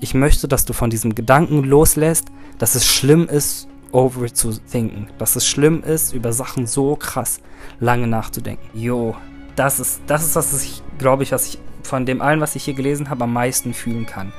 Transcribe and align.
ich 0.00 0.14
möchte, 0.14 0.48
dass 0.48 0.64
du 0.64 0.72
von 0.72 0.90
diesem 0.90 1.14
Gedanken 1.14 1.62
loslässt, 1.62 2.28
dass 2.58 2.74
es 2.74 2.86
schlimm 2.86 3.28
ist, 3.28 3.68
over 3.92 4.32
zu 4.32 4.52
thinken. 4.52 5.08
Dass 5.18 5.36
es 5.36 5.46
schlimm 5.46 5.82
ist, 5.82 6.14
über 6.14 6.32
Sachen 6.32 6.66
so 6.66 6.96
krass 6.96 7.40
lange 7.80 8.06
nachzudenken. 8.06 8.66
Jo, 8.72 9.14
das 9.56 9.80
ist, 9.80 10.00
das 10.06 10.24
ist, 10.24 10.36
was 10.36 10.64
ich, 10.64 10.82
glaube 10.98 11.22
ich, 11.22 11.32
was 11.32 11.48
ich 11.48 11.58
von 11.82 12.06
dem 12.06 12.22
allen, 12.22 12.40
was 12.40 12.56
ich 12.56 12.64
hier 12.64 12.74
gelesen 12.74 13.10
habe, 13.10 13.24
am 13.24 13.32
meisten 13.32 13.74
fühlen 13.74 14.06
kann. 14.06 14.32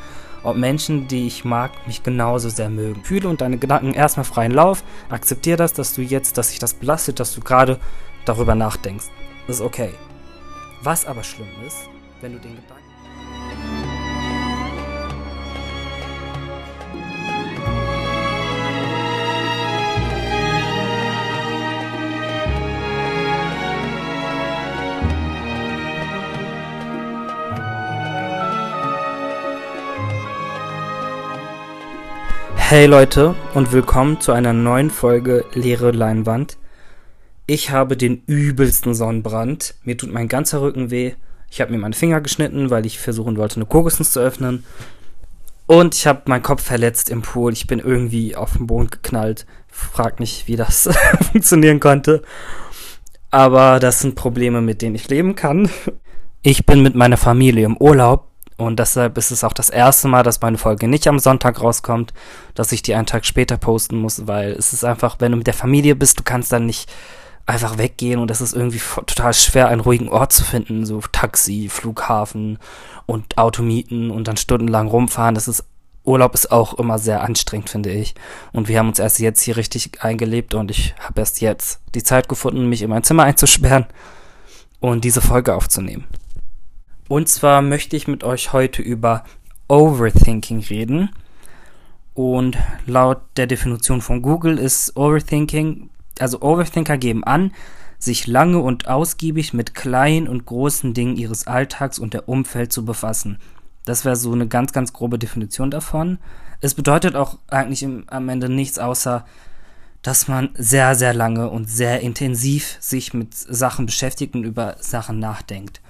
Ob 0.44 0.56
Menschen, 0.56 1.08
die 1.08 1.28
ich 1.28 1.46
mag, 1.46 1.72
mich 1.86 2.02
genauso 2.02 2.50
sehr 2.50 2.70
mögen. 2.70 3.04
Fühle 3.04 3.30
und 3.30 3.42
deine 3.42 3.60
Gedanken 3.60 3.94
erstmal 3.94 4.24
freien 4.24 4.52
Lauf. 4.52 4.84
Akzeptiere 5.10 5.58
das, 5.58 5.74
dass 5.74 5.94
du 5.94 6.02
jetzt, 6.02 6.38
dass 6.38 6.50
sich 6.50 6.58
das 6.58 6.74
belastet, 6.74 7.20
dass 7.20 7.36
du 7.36 7.42
gerade 7.42 7.80
darüber 8.26 8.56
nachdenkst. 8.56 9.06
Das 9.46 9.58
ist 9.58 9.62
okay. 9.62 9.92
Was 10.82 11.06
aber 11.06 11.24
schlimm 11.24 11.50
ist, 11.68 11.78
wenn 12.22 12.34
du 12.34 12.40
den 12.40 12.56
Gedanken 12.56 12.91
Hey 32.72 32.86
Leute 32.86 33.36
und 33.54 33.74
willkommen 33.74 34.22
zu 34.22 34.32
einer 34.32 34.54
neuen 34.54 34.92
Folge 34.92 35.44
Leere 35.54 35.92
Leinwand. 35.92 36.58
Ich 37.46 37.70
habe 37.70 37.98
den 37.98 38.24
übelsten 38.28 38.96
Sonnenbrand. 38.96 39.76
Mir 39.84 39.98
tut 39.98 40.10
mein 40.10 40.30
ganzer 40.30 40.62
Rücken 40.62 40.90
weh. 40.90 41.16
Ich 41.50 41.60
habe 41.60 41.74
mir 41.74 41.80
meine 41.80 41.96
Finger 41.96 42.22
geschnitten, 42.22 42.70
weil 42.70 42.86
ich 42.86 42.98
versuchen 42.98 43.36
wollte, 43.36 43.58
eine 43.58 43.66
Kokosnuss 43.66 44.14
zu 44.14 44.22
öffnen. 44.22 44.64
Und 45.68 45.96
ich 45.96 46.08
habe 46.08 46.22
meinen 46.28 46.44
Kopf 46.44 46.64
verletzt 46.64 47.10
im 47.10 47.24
Pool. 47.24 47.52
Ich 47.52 47.68
bin 47.68 47.80
irgendwie 47.80 48.38
auf 48.38 48.54
den 48.56 48.68
Boden 48.68 48.90
geknallt. 48.90 49.46
Frag 49.68 50.22
nicht, 50.22 50.48
wie 50.48 50.56
das 50.56 50.88
funktionieren 51.34 51.82
konnte. 51.82 52.22
Aber 53.32 53.82
das 53.82 54.00
sind 54.00 54.16
Probleme, 54.16 54.62
mit 54.62 54.82
denen 54.82 54.96
ich 54.96 55.10
leben 55.10 55.36
kann. 55.36 55.70
Ich 56.42 56.66
bin 56.66 56.82
mit 56.82 56.96
meiner 56.96 57.18
Familie 57.18 57.66
im 57.66 57.76
Urlaub 57.76 58.31
und 58.62 58.78
deshalb 58.78 59.18
ist 59.18 59.32
es 59.32 59.44
auch 59.44 59.54
das 59.54 59.72
erste 59.72 60.08
Mal, 60.08 60.22
dass 60.22 60.40
meine 60.40 60.60
Folge 60.60 60.88
nicht 60.88 61.08
am 61.08 61.18
Sonntag 61.18 61.60
rauskommt, 61.64 62.14
dass 62.54 62.72
ich 62.72 62.84
die 62.84 62.94
einen 62.94 63.08
Tag 63.08 63.26
später 63.26 63.58
posten 63.58 63.98
muss, 63.98 64.28
weil 64.28 64.52
es 64.52 64.72
ist 64.72 64.84
einfach, 64.86 65.16
wenn 65.18 65.32
du 65.32 65.40
mit 65.40 65.48
der 65.48 65.56
Familie 65.56 65.96
bist, 65.96 66.20
du 66.20 66.24
kannst 66.24 66.52
dann 66.52 66.68
nicht 66.68 66.88
einfach 67.48 67.80
weggehen 67.80 68.20
und 68.20 68.30
es 68.30 68.40
ist 68.40 68.54
irgendwie 68.54 68.80
total 69.08 69.34
schwer, 69.34 69.68
einen 69.68 69.82
ruhigen 69.82 70.10
Ort 70.10 70.32
zu 70.32 70.44
finden, 70.44 70.86
so 70.86 71.02
Taxi, 71.12 71.70
Flughafen 71.72 72.60
und 73.08 73.36
Automieten 73.40 74.12
und 74.12 74.28
dann 74.28 74.38
stundenlang 74.38 74.88
rumfahren. 74.88 75.34
Das 75.34 75.48
ist 75.48 75.66
Urlaub 76.04 76.36
ist 76.36 76.52
auch 76.52 76.76
immer 76.76 77.00
sehr 77.00 77.24
anstrengend, 77.24 77.72
finde 77.72 77.90
ich. 77.92 78.14
Und 78.52 78.68
wir 78.68 78.78
haben 78.78 78.90
uns 78.90 79.00
erst 79.00 79.18
jetzt 79.18 79.42
hier 79.42 79.58
richtig 79.58 80.04
eingelebt 80.04 80.54
und 80.54 80.70
ich 80.70 80.94
habe 81.00 81.20
erst 81.20 81.42
jetzt 81.42 81.80
die 81.96 82.04
Zeit 82.04 82.30
gefunden, 82.30 82.70
mich 82.70 82.84
in 82.84 82.92
mein 82.92 83.04
Zimmer 83.04 83.24
einzusperren 83.24 83.88
und 84.80 85.04
diese 85.04 85.22
Folge 85.22 85.56
aufzunehmen. 85.56 86.06
Und 87.12 87.28
zwar 87.28 87.62
möchte 87.62 87.98
ich 87.98 88.08
mit 88.08 88.24
euch 88.24 88.54
heute 88.54 88.82
über 88.82 89.26
Overthinking 89.68 90.62
reden. 90.62 91.10
Und 92.14 92.58
laut 92.86 93.20
der 93.36 93.48
Definition 93.48 94.00
von 94.00 94.22
Google 94.22 94.58
ist 94.58 94.96
Overthinking, 94.96 95.90
also 96.20 96.42
Overthinker 96.42 96.98
geben 96.98 97.26
an, 97.26 97.52
sich 98.00 98.28
lange 98.28 98.60
und 98.60 98.88
ausgiebig 98.88 99.54
mit 99.54 99.76
kleinen 99.76 100.30
und 100.30 100.46
großen 100.46 100.94
Dingen 100.94 101.18
ihres 101.18 101.48
Alltags 101.48 102.00
und 102.00 102.14
der 102.14 102.30
Umfeld 102.30 102.72
zu 102.72 102.86
befassen. 102.86 103.40
Das 103.84 104.06
wäre 104.06 104.16
so 104.16 104.32
eine 104.32 104.48
ganz, 104.48 104.72
ganz 104.72 104.94
grobe 104.94 105.20
Definition 105.20 105.70
davon. 105.70 106.18
Es 106.62 106.76
bedeutet 106.76 107.18
auch 107.18 107.40
eigentlich 107.50 107.84
im, 107.84 108.06
am 108.08 108.30
Ende 108.30 108.48
nichts 108.48 108.80
außer, 108.80 109.26
dass 110.02 110.30
man 110.30 110.52
sehr, 110.54 110.96
sehr 110.96 111.14
lange 111.14 111.50
und 111.50 111.70
sehr 111.70 112.00
intensiv 112.00 112.78
sich 112.80 113.14
mit 113.14 113.36
Sachen 113.36 113.86
beschäftigt 113.86 114.34
und 114.34 114.46
über 114.46 114.78
Sachen 114.80 115.20
nachdenkt. 115.20 115.82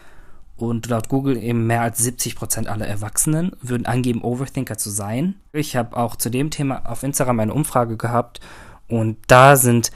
Und 0.62 0.86
laut 0.86 1.10
Google 1.10 1.38
eben 1.38 1.66
mehr 1.66 1.82
als 1.82 1.98
70 1.98 2.36
Prozent 2.36 2.68
aller 2.68 2.86
Erwachsenen 2.86 3.54
würden 3.64 3.88
angeben, 3.88 4.22
Overthinker 4.22 4.78
zu 4.78 4.92
sein. 4.92 5.34
Ich 5.54 5.76
habe 5.76 5.98
auch 5.98 6.16
zu 6.16 6.30
dem 6.30 6.52
Thema 6.52 6.86
auf 6.86 7.02
Instagram 7.02 7.40
eine 7.40 7.56
Umfrage 7.56 7.98
gehabt 7.98 8.42
und 8.88 9.18
da 9.26 9.56
sind 9.56 9.92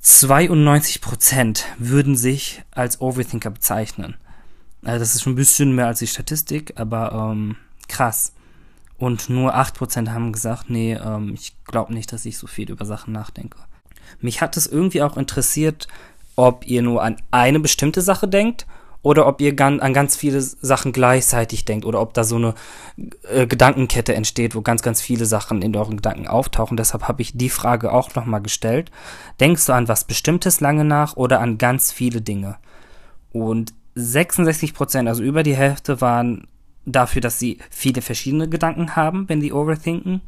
92 0.00 1.00
Prozent 1.00 1.66
würden 1.78 2.16
sich 2.16 2.64
als 2.72 3.00
Overthinker 3.00 3.50
bezeichnen. 3.50 4.16
Also 4.82 4.98
das 4.98 5.14
ist 5.14 5.22
schon 5.22 5.34
ein 5.34 5.36
bisschen 5.36 5.76
mehr 5.76 5.86
als 5.86 6.00
die 6.00 6.08
Statistik, 6.08 6.72
aber 6.74 7.12
ähm, 7.12 7.54
krass. 7.86 8.32
Und 8.98 9.30
nur 9.30 9.54
8% 9.54 10.10
haben 10.10 10.32
gesagt, 10.32 10.70
nee, 10.70 10.94
ähm, 10.94 11.34
ich 11.34 11.54
glaube 11.66 11.94
nicht, 11.94 12.12
dass 12.12 12.26
ich 12.26 12.36
so 12.36 12.48
viel 12.48 12.68
über 12.68 12.84
Sachen 12.84 13.12
nachdenke. 13.12 13.58
Mich 14.20 14.40
hat 14.40 14.56
es 14.56 14.66
irgendwie 14.66 15.02
auch 15.02 15.16
interessiert, 15.16 15.86
ob 16.34 16.66
ihr 16.66 16.82
nur 16.82 17.04
an 17.04 17.22
eine 17.30 17.60
bestimmte 17.60 18.02
Sache 18.02 18.26
denkt 18.26 18.66
oder 19.06 19.28
ob 19.28 19.40
ihr 19.40 19.54
an 19.60 19.94
ganz 19.94 20.16
viele 20.16 20.40
Sachen 20.40 20.90
gleichzeitig 20.90 21.64
denkt 21.64 21.84
oder 21.84 22.00
ob 22.00 22.12
da 22.12 22.24
so 22.24 22.34
eine 22.34 22.54
äh, 23.22 23.46
Gedankenkette 23.46 24.16
entsteht, 24.16 24.56
wo 24.56 24.62
ganz, 24.62 24.82
ganz 24.82 25.00
viele 25.00 25.26
Sachen 25.26 25.62
in 25.62 25.76
euren 25.76 25.94
Gedanken 25.94 26.26
auftauchen. 26.26 26.76
Deshalb 26.76 27.06
habe 27.06 27.22
ich 27.22 27.36
die 27.36 27.48
Frage 27.48 27.92
auch 27.92 28.12
nochmal 28.16 28.42
gestellt. 28.42 28.90
Denkst 29.38 29.64
du 29.64 29.74
an 29.74 29.86
was 29.86 30.06
Bestimmtes 30.06 30.58
lange 30.58 30.84
nach 30.84 31.16
oder 31.16 31.38
an 31.38 31.56
ganz 31.56 31.92
viele 31.92 32.20
Dinge? 32.20 32.56
Und 33.30 33.74
66 33.94 34.74
Prozent, 34.74 35.08
also 35.08 35.22
über 35.22 35.44
die 35.44 35.54
Hälfte, 35.54 36.00
waren 36.00 36.48
dafür, 36.84 37.22
dass 37.22 37.38
sie 37.38 37.58
viele 37.70 38.02
verschiedene 38.02 38.48
Gedanken 38.48 38.96
haben, 38.96 39.28
wenn 39.28 39.38
die 39.38 39.52
overthinken. 39.52 40.20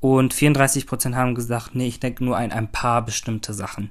Und 0.00 0.34
34 0.34 0.88
Prozent 0.88 1.14
haben 1.14 1.36
gesagt, 1.36 1.76
nee, 1.76 1.86
ich 1.86 2.00
denke 2.00 2.24
nur 2.24 2.36
an 2.36 2.50
ein 2.50 2.72
paar 2.72 3.04
bestimmte 3.04 3.54
Sachen. 3.54 3.90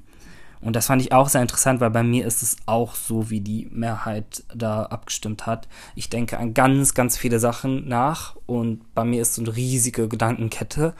Und 0.60 0.74
das 0.74 0.86
fand 0.86 1.02
ich 1.02 1.12
auch 1.12 1.28
sehr 1.28 1.42
interessant, 1.42 1.80
weil 1.80 1.90
bei 1.90 2.02
mir 2.02 2.26
ist 2.26 2.42
es 2.42 2.56
auch 2.66 2.94
so, 2.94 3.30
wie 3.30 3.40
die 3.40 3.68
Mehrheit 3.70 4.42
da 4.54 4.84
abgestimmt 4.84 5.46
hat. 5.46 5.68
Ich 5.94 6.10
denke 6.10 6.38
an 6.38 6.54
ganz, 6.54 6.94
ganz 6.94 7.16
viele 7.16 7.38
Sachen 7.38 7.86
nach 7.88 8.36
und 8.46 8.94
bei 8.94 9.04
mir 9.04 9.22
ist 9.22 9.34
so 9.34 9.42
eine 9.42 9.54
riesige 9.54 10.08
Gedankenkette. 10.08 10.94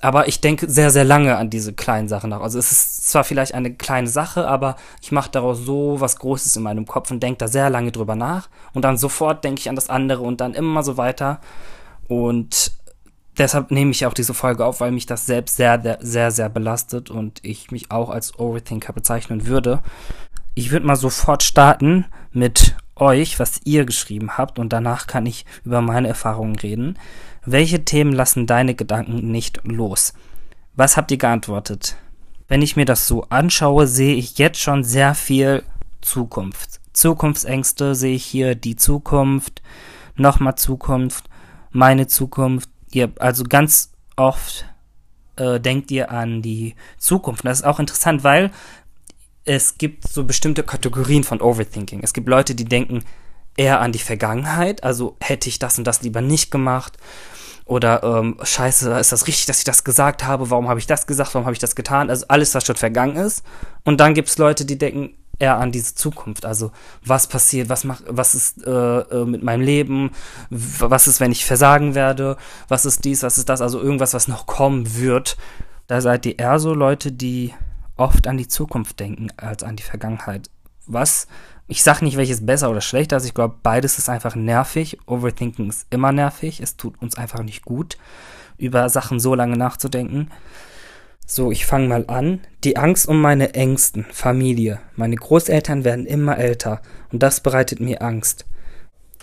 Aber 0.00 0.28
ich 0.28 0.40
denke 0.40 0.68
sehr, 0.68 0.90
sehr 0.90 1.04
lange 1.04 1.36
an 1.36 1.48
diese 1.48 1.72
kleinen 1.72 2.08
Sachen 2.08 2.30
nach. 2.30 2.42
Also 2.42 2.58
es 2.58 2.70
ist 2.70 3.08
zwar 3.08 3.24
vielleicht 3.24 3.54
eine 3.54 3.74
kleine 3.74 4.08
Sache, 4.08 4.46
aber 4.46 4.76
ich 5.00 5.10
mache 5.10 5.30
daraus 5.30 5.58
so 5.58 6.00
was 6.00 6.18
Großes 6.18 6.54
in 6.56 6.62
meinem 6.62 6.86
Kopf 6.86 7.10
und 7.10 7.22
denke 7.22 7.38
da 7.38 7.48
sehr 7.48 7.70
lange 7.70 7.92
drüber 7.92 8.14
nach. 8.14 8.48
Und 8.74 8.84
dann 8.84 8.98
sofort 8.98 9.42
denke 9.42 9.60
ich 9.60 9.70
an 9.70 9.74
das 9.74 9.88
andere 9.88 10.22
und 10.22 10.40
dann 10.40 10.52
immer 10.52 10.82
so 10.82 10.98
weiter. 10.98 11.40
Und 12.08 12.72
deshalb 13.38 13.70
nehme 13.70 13.90
ich 13.90 14.06
auch 14.06 14.14
diese 14.14 14.34
Folge 14.34 14.64
auf, 14.64 14.80
weil 14.80 14.92
mich 14.92 15.06
das 15.06 15.26
selbst 15.26 15.56
sehr, 15.56 15.80
sehr, 15.80 15.98
sehr, 16.00 16.30
sehr 16.30 16.48
belastet 16.48 17.10
und 17.10 17.40
ich 17.42 17.70
mich 17.70 17.90
auch 17.90 18.10
als 18.10 18.38
Overthinker 18.38 18.92
bezeichnen 18.92 19.46
würde. 19.46 19.82
Ich 20.54 20.70
würde 20.70 20.86
mal 20.86 20.96
sofort 20.96 21.42
starten 21.42 22.06
mit 22.32 22.76
euch, 22.96 23.38
was 23.38 23.60
ihr 23.64 23.84
geschrieben 23.84 24.38
habt 24.38 24.58
und 24.58 24.72
danach 24.72 25.06
kann 25.06 25.26
ich 25.26 25.44
über 25.64 25.82
meine 25.82 26.08
Erfahrungen 26.08 26.56
reden. 26.56 26.98
Welche 27.44 27.84
Themen 27.84 28.12
lassen 28.12 28.46
deine 28.46 28.74
Gedanken 28.74 29.30
nicht 29.30 29.60
los? 29.64 30.14
Was 30.74 30.96
habt 30.96 31.10
ihr 31.10 31.18
geantwortet? 31.18 31.96
Wenn 32.48 32.62
ich 32.62 32.76
mir 32.76 32.84
das 32.84 33.06
so 33.06 33.24
anschaue, 33.28 33.86
sehe 33.86 34.14
ich 34.14 34.38
jetzt 34.38 34.60
schon 34.60 34.84
sehr 34.84 35.14
viel 35.14 35.62
Zukunft. 36.00 36.80
Zukunftsängste 36.92 37.94
sehe 37.94 38.14
ich 38.14 38.24
hier, 38.24 38.54
die 38.54 38.76
Zukunft, 38.76 39.62
nochmal 40.16 40.54
Zukunft, 40.54 41.28
meine 41.70 42.06
Zukunft, 42.06 42.70
ihr 42.92 43.12
also 43.18 43.44
ganz 43.44 43.92
oft 44.16 44.64
äh, 45.36 45.60
denkt 45.60 45.90
ihr 45.90 46.10
an 46.10 46.42
die 46.42 46.74
Zukunft. 46.98 47.44
Und 47.44 47.48
das 47.48 47.60
ist 47.60 47.66
auch 47.66 47.80
interessant, 47.80 48.24
weil 48.24 48.50
es 49.44 49.78
gibt 49.78 50.08
so 50.08 50.24
bestimmte 50.24 50.62
Kategorien 50.62 51.24
von 51.24 51.40
Overthinking. 51.40 52.00
Es 52.02 52.12
gibt 52.12 52.28
Leute, 52.28 52.54
die 52.54 52.64
denken 52.64 53.04
eher 53.56 53.80
an 53.80 53.92
die 53.92 53.98
Vergangenheit, 53.98 54.84
also 54.84 55.16
hätte 55.20 55.48
ich 55.48 55.58
das 55.58 55.78
und 55.78 55.86
das 55.86 56.02
lieber 56.02 56.20
nicht 56.20 56.50
gemacht. 56.50 56.98
Oder 57.64 58.02
ähm, 58.04 58.38
scheiße, 58.40 58.92
ist 58.92 59.10
das 59.10 59.26
richtig, 59.26 59.46
dass 59.46 59.58
ich 59.58 59.64
das 59.64 59.82
gesagt 59.82 60.24
habe? 60.24 60.50
Warum 60.50 60.68
habe 60.68 60.78
ich 60.78 60.86
das 60.86 61.06
gesagt? 61.06 61.34
Warum 61.34 61.46
habe 61.46 61.54
ich 61.54 61.58
das 61.58 61.74
getan? 61.74 62.10
Also 62.10 62.26
alles, 62.28 62.54
was 62.54 62.64
schon 62.64 62.76
vergangen 62.76 63.16
ist. 63.16 63.44
Und 63.84 63.98
dann 63.98 64.14
gibt 64.14 64.28
es 64.28 64.38
Leute, 64.38 64.64
die 64.64 64.78
denken 64.78 65.16
eher 65.38 65.58
an 65.58 65.72
diese 65.72 65.94
Zukunft. 65.94 66.44
Also 66.44 66.72
was 67.04 67.26
passiert, 67.26 67.68
was 67.68 67.84
macht, 67.84 68.04
was 68.08 68.34
ist 68.34 68.66
äh, 68.66 68.70
äh, 68.70 69.24
mit 69.24 69.42
meinem 69.42 69.62
Leben, 69.62 70.10
was 70.50 71.06
ist, 71.06 71.20
wenn 71.20 71.32
ich 71.32 71.44
versagen 71.44 71.94
werde, 71.94 72.36
was 72.68 72.84
ist 72.84 73.04
dies, 73.04 73.22
was 73.22 73.38
ist 73.38 73.48
das, 73.48 73.60
also 73.60 73.80
irgendwas, 73.80 74.14
was 74.14 74.28
noch 74.28 74.46
kommen 74.46 74.96
wird. 74.96 75.36
Da 75.86 76.00
seid 76.00 76.26
ihr 76.26 76.38
eher 76.38 76.58
so 76.58 76.74
Leute, 76.74 77.12
die 77.12 77.54
oft 77.96 78.26
an 78.26 78.36
die 78.36 78.48
Zukunft 78.48 79.00
denken 79.00 79.28
als 79.36 79.62
an 79.62 79.76
die 79.76 79.82
Vergangenheit. 79.82 80.50
Was, 80.86 81.26
ich 81.66 81.82
sag 81.82 82.02
nicht, 82.02 82.16
welches 82.16 82.44
besser 82.44 82.70
oder 82.70 82.80
schlechter 82.80 83.16
ist, 83.16 83.26
ich 83.26 83.34
glaube, 83.34 83.56
beides 83.62 83.98
ist 83.98 84.08
einfach 84.08 84.34
nervig. 84.36 84.98
Overthinking 85.06 85.68
ist 85.68 85.86
immer 85.90 86.12
nervig, 86.12 86.60
es 86.60 86.76
tut 86.76 87.00
uns 87.00 87.16
einfach 87.16 87.42
nicht 87.42 87.64
gut, 87.64 87.98
über 88.58 88.88
Sachen 88.88 89.20
so 89.20 89.34
lange 89.34 89.56
nachzudenken. 89.56 90.30
So, 91.28 91.50
ich 91.50 91.66
fange 91.66 91.88
mal 91.88 92.04
an. 92.06 92.40
Die 92.62 92.76
Angst 92.76 93.08
um 93.08 93.20
meine 93.20 93.52
Ängsten, 93.54 94.06
Familie. 94.12 94.78
Meine 94.94 95.16
Großeltern 95.16 95.84
werden 95.84 96.06
immer 96.06 96.38
älter 96.38 96.80
und 97.10 97.20
das 97.20 97.40
bereitet 97.40 97.80
mir 97.80 98.00
Angst. 98.00 98.46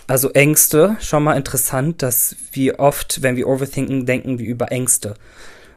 Also 0.06 0.30
Ängste, 0.32 0.98
schon 1.00 1.22
mal 1.22 1.34
interessant, 1.34 2.02
dass 2.02 2.36
wir 2.52 2.78
oft, 2.78 3.22
wenn 3.22 3.36
wir 3.36 3.48
overthinken, 3.48 4.04
denken 4.04 4.38
wir 4.38 4.46
über 4.46 4.70
Ängste. 4.70 5.14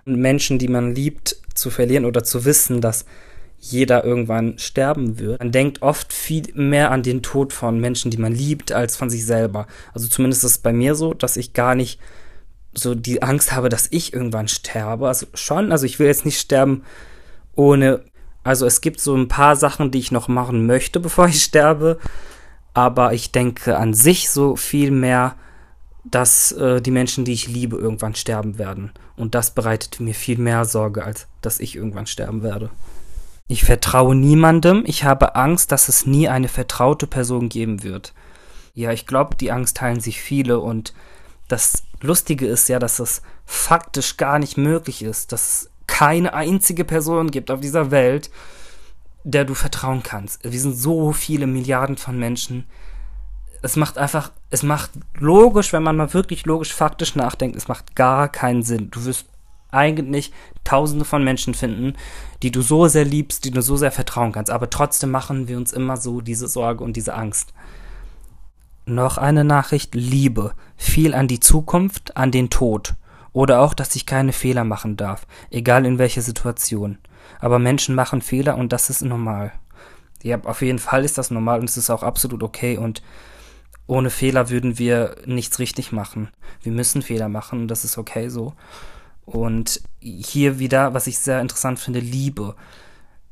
Und 0.06 0.20
Menschen, 0.20 0.60
die 0.60 0.68
man 0.68 0.94
liebt, 0.94 1.38
zu 1.56 1.70
verlieren 1.70 2.04
oder 2.04 2.26
zu 2.26 2.44
wissen, 2.44 2.82
dass 2.82 3.06
jeder 3.58 4.04
irgendwann 4.04 4.58
sterben 4.58 5.20
wird. 5.20 5.40
Man 5.40 5.54
denkt 5.54 5.82
oft 5.82 6.12
viel 6.12 6.44
mehr 6.56 6.92
an 6.92 7.04
den 7.04 7.24
Tod 7.24 7.54
von 7.54 7.80
Menschen, 7.80 8.12
die 8.12 8.18
man 8.18 8.34
liebt, 8.34 8.74
als 8.74 8.98
von 8.98 9.10
sich 9.10 9.26
selber. 9.26 9.66
Also 9.94 10.10
zumindest 10.10 10.44
ist 10.44 10.52
es 10.52 10.58
bei 10.58 10.74
mir 10.74 10.94
so, 10.94 11.14
dass 11.14 11.38
ich 11.38 11.54
gar 11.54 11.74
nicht 11.74 12.02
so 12.78 12.96
die 12.96 13.22
Angst 13.22 13.52
habe, 13.52 13.70
dass 13.70 13.88
ich 13.92 14.14
irgendwann 14.14 14.48
sterbe. 14.48 15.08
Also 15.08 15.28
schon, 15.34 15.72
also 15.72 15.86
ich 15.86 16.00
will 16.00 16.08
jetzt 16.08 16.26
nicht 16.26 16.40
sterben 16.40 16.84
ohne. 17.56 18.02
Also 18.44 18.66
es 18.66 18.82
gibt 18.82 19.02
so 19.02 19.16
ein 19.16 19.28
paar 19.28 19.56
Sachen, 19.56 19.92
die 19.92 20.00
ich 20.00 20.12
noch 20.12 20.28
machen 20.28 20.66
möchte, 20.66 21.00
bevor 21.02 21.28
ich 21.28 21.44
sterbe. 21.44 22.00
Aber 22.74 23.14
ich 23.14 23.32
denke 23.32 23.78
an 23.78 23.94
sich 23.94 24.30
so 24.30 24.56
viel 24.56 24.92
mehr, 24.92 25.36
dass 26.04 26.52
äh, 26.54 26.82
die 26.82 26.92
Menschen, 26.92 27.26
die 27.26 27.34
ich 27.34 27.48
liebe, 27.48 27.76
irgendwann 27.78 28.16
sterben 28.16 28.58
werden. 28.58 28.92
Und 29.16 29.36
das 29.36 29.52
bereitet 29.52 30.00
mir 30.00 30.14
viel 30.14 30.38
mehr 30.38 30.64
Sorge, 30.64 31.04
als 31.04 31.28
dass 31.42 31.60
ich 31.60 31.76
irgendwann 31.76 32.08
sterben 32.08 32.44
werde. 32.44 32.70
Ich 33.48 33.64
vertraue 33.64 34.16
niemandem. 34.16 34.84
Ich 34.86 35.04
habe 35.04 35.36
Angst, 35.36 35.72
dass 35.72 35.90
es 35.90 36.06
nie 36.06 36.28
eine 36.28 36.50
vertraute 36.50 37.08
Person 37.08 37.50
geben 37.50 37.84
wird. 37.84 38.14
Ja, 38.74 38.92
ich 38.92 39.08
glaube, 39.08 39.36
die 39.36 39.52
Angst 39.52 39.78
teilen 39.78 40.00
sich 40.00 40.22
viele 40.22 40.60
und 40.60 40.94
das 41.48 41.84
Lustige 42.02 42.48
ist 42.48 42.70
ja, 42.70 42.80
dass 42.80 43.00
es 43.00 43.22
faktisch 43.46 44.18
gar 44.18 44.40
nicht 44.40 44.58
möglich 44.58 45.02
ist, 45.02 45.32
dass 45.32 45.48
es 45.48 45.70
keine 45.88 46.34
einzige 46.34 46.84
Person 46.84 47.32
gibt 47.32 47.50
auf 47.50 47.60
dieser 47.60 47.92
Welt, 47.92 48.30
der 49.24 49.46
du 49.46 49.56
vertrauen 49.56 50.04
kannst. 50.04 50.44
Wir 50.44 50.60
sind 50.60 50.76
so 50.76 51.12
viele 51.12 51.48
Milliarden 51.48 51.98
von 51.98 52.18
Menschen. 52.20 52.66
Es 53.62 53.76
macht 53.76 53.98
einfach, 53.98 54.32
es 54.50 54.64
macht 54.64 54.92
logisch, 55.16 55.74
wenn 55.74 55.84
man 55.84 55.98
mal 55.98 56.14
wirklich 56.14 56.46
logisch 56.46 56.74
faktisch 56.74 57.16
nachdenkt, 57.16 57.58
es 57.58 57.68
macht 57.68 57.96
gar 57.96 58.30
keinen 58.30 58.64
Sinn. 58.64 58.92
Du 58.92 59.04
wirst 59.06 59.26
eigentlich 59.72 60.32
tausende 60.64 61.06
von 61.06 61.24
Menschen 61.24 61.54
finden, 61.54 61.96
die 62.42 62.52
du 62.52 62.62
so 62.62 62.88
sehr 62.88 63.06
liebst, 63.06 63.44
die 63.44 63.52
du 63.52 63.62
so 63.62 63.76
sehr 63.76 63.92
vertrauen 63.92 64.32
kannst. 64.32 64.52
Aber 64.52 64.70
trotzdem 64.70 65.12
machen 65.12 65.48
wir 65.48 65.58
uns 65.58 65.74
immer 65.74 65.98
so 65.98 66.22
diese 66.22 66.48
Sorge 66.48 66.84
und 66.84 66.96
diese 66.96 67.14
Angst. 67.14 67.54
Noch 68.90 69.18
eine 69.18 69.44
Nachricht, 69.44 69.96
Liebe. 69.96 70.54
Viel 70.78 71.14
an 71.14 71.28
die 71.28 71.42
Zukunft, 71.42 72.16
an 72.16 72.32
den 72.32 72.50
Tod. 72.50 72.96
Oder 73.34 73.60
auch, 73.60 73.74
dass 73.74 73.94
ich 73.98 74.06
keine 74.06 74.32
Fehler 74.32 74.64
machen 74.64 74.96
darf, 74.96 75.28
egal 75.50 75.86
in 75.86 76.00
welcher 76.00 76.22
Situation. 76.22 76.98
Aber 77.42 77.60
Menschen 77.60 77.96
machen 77.96 78.22
Fehler 78.22 78.58
und 78.58 78.72
das 78.72 78.90
ist 78.90 79.02
normal. 79.02 79.52
Ja, 80.24 80.40
auf 80.46 80.62
jeden 80.62 80.80
Fall 80.80 81.04
ist 81.04 81.18
das 81.18 81.32
normal 81.32 81.60
und 81.60 81.70
es 81.70 81.76
ist 81.76 81.90
auch 81.90 82.02
absolut 82.02 82.42
okay 82.44 82.78
und 82.78 83.04
ohne 83.88 84.10
Fehler 84.10 84.50
würden 84.50 84.80
wir 84.80 85.18
nichts 85.26 85.60
richtig 85.60 85.92
machen. 85.92 86.30
Wir 86.62 86.72
müssen 86.72 87.02
Fehler 87.02 87.28
machen 87.28 87.64
und 87.64 87.68
das 87.68 87.84
ist 87.84 87.98
okay 87.98 88.30
so. 88.30 88.54
Und 89.26 89.82
hier 90.00 90.60
wieder, 90.60 90.94
was 90.94 91.08
ich 91.08 91.20
sehr 91.20 91.42
interessant 91.42 91.78
finde, 91.80 92.00
Liebe. 92.00 92.56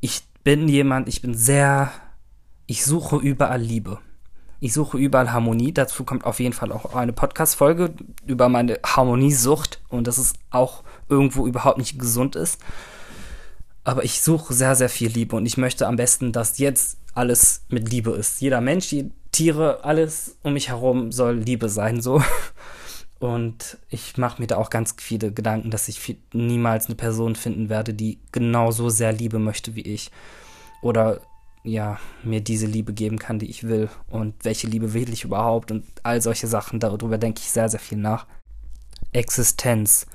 Ich 0.00 0.22
bin 0.44 0.68
jemand, 0.68 1.08
ich 1.08 1.22
bin 1.22 1.32
sehr, 1.32 1.90
ich 2.66 2.84
suche 2.84 3.16
überall 3.16 3.62
Liebe. 3.62 4.00
Ich 4.60 4.72
suche 4.72 4.98
überall 4.98 5.32
Harmonie. 5.32 5.72
Dazu 5.72 6.04
kommt 6.04 6.24
auf 6.24 6.40
jeden 6.40 6.54
Fall 6.54 6.72
auch 6.72 6.94
eine 6.94 7.12
Podcast-Folge 7.12 7.94
über 8.26 8.48
meine 8.48 8.78
Harmoniesucht 8.84 9.80
und 9.88 10.06
dass 10.06 10.18
es 10.18 10.32
auch 10.50 10.82
irgendwo 11.08 11.46
überhaupt 11.46 11.78
nicht 11.78 11.98
gesund 11.98 12.36
ist. 12.36 12.60
Aber 13.84 14.04
ich 14.04 14.20
suche 14.20 14.54
sehr, 14.54 14.74
sehr 14.74 14.88
viel 14.88 15.10
Liebe 15.10 15.36
und 15.36 15.46
ich 15.46 15.56
möchte 15.56 15.86
am 15.86 15.96
besten, 15.96 16.32
dass 16.32 16.58
jetzt 16.58 16.98
alles 17.14 17.64
mit 17.68 17.90
Liebe 17.90 18.10
ist. 18.12 18.40
Jeder 18.40 18.60
Mensch, 18.60 18.88
die 18.88 19.10
Tiere, 19.30 19.84
alles 19.84 20.36
um 20.42 20.54
mich 20.54 20.68
herum 20.70 21.12
soll 21.12 21.36
Liebe 21.36 21.68
sein, 21.68 22.00
so. 22.00 22.22
Und 23.18 23.78
ich 23.88 24.18
mache 24.18 24.42
mir 24.42 24.46
da 24.46 24.58
auch 24.58 24.68
ganz 24.68 24.94
viele 24.98 25.32
Gedanken, 25.32 25.70
dass 25.70 25.88
ich 25.88 26.18
niemals 26.34 26.86
eine 26.86 26.96
Person 26.96 27.34
finden 27.34 27.70
werde, 27.70 27.94
die 27.94 28.18
genauso 28.30 28.90
sehr 28.90 29.12
Liebe 29.12 29.38
möchte 29.38 29.74
wie 29.74 29.80
ich. 29.80 30.10
Oder 30.82 31.22
ja, 31.66 31.98
mir 32.22 32.40
diese 32.40 32.66
Liebe 32.66 32.92
geben 32.92 33.18
kann, 33.18 33.38
die 33.38 33.50
ich 33.50 33.64
will 33.64 33.88
und 34.08 34.34
welche 34.44 34.68
Liebe 34.68 34.94
will 34.94 35.12
ich 35.12 35.24
überhaupt 35.24 35.70
und 35.70 35.84
all 36.04 36.22
solche 36.22 36.46
Sachen, 36.46 36.80
darüber 36.80 37.18
denke 37.18 37.40
ich 37.40 37.50
sehr, 37.50 37.68
sehr 37.68 37.80
viel 37.80 37.98
nach. 37.98 38.26
Existenz 39.12 40.06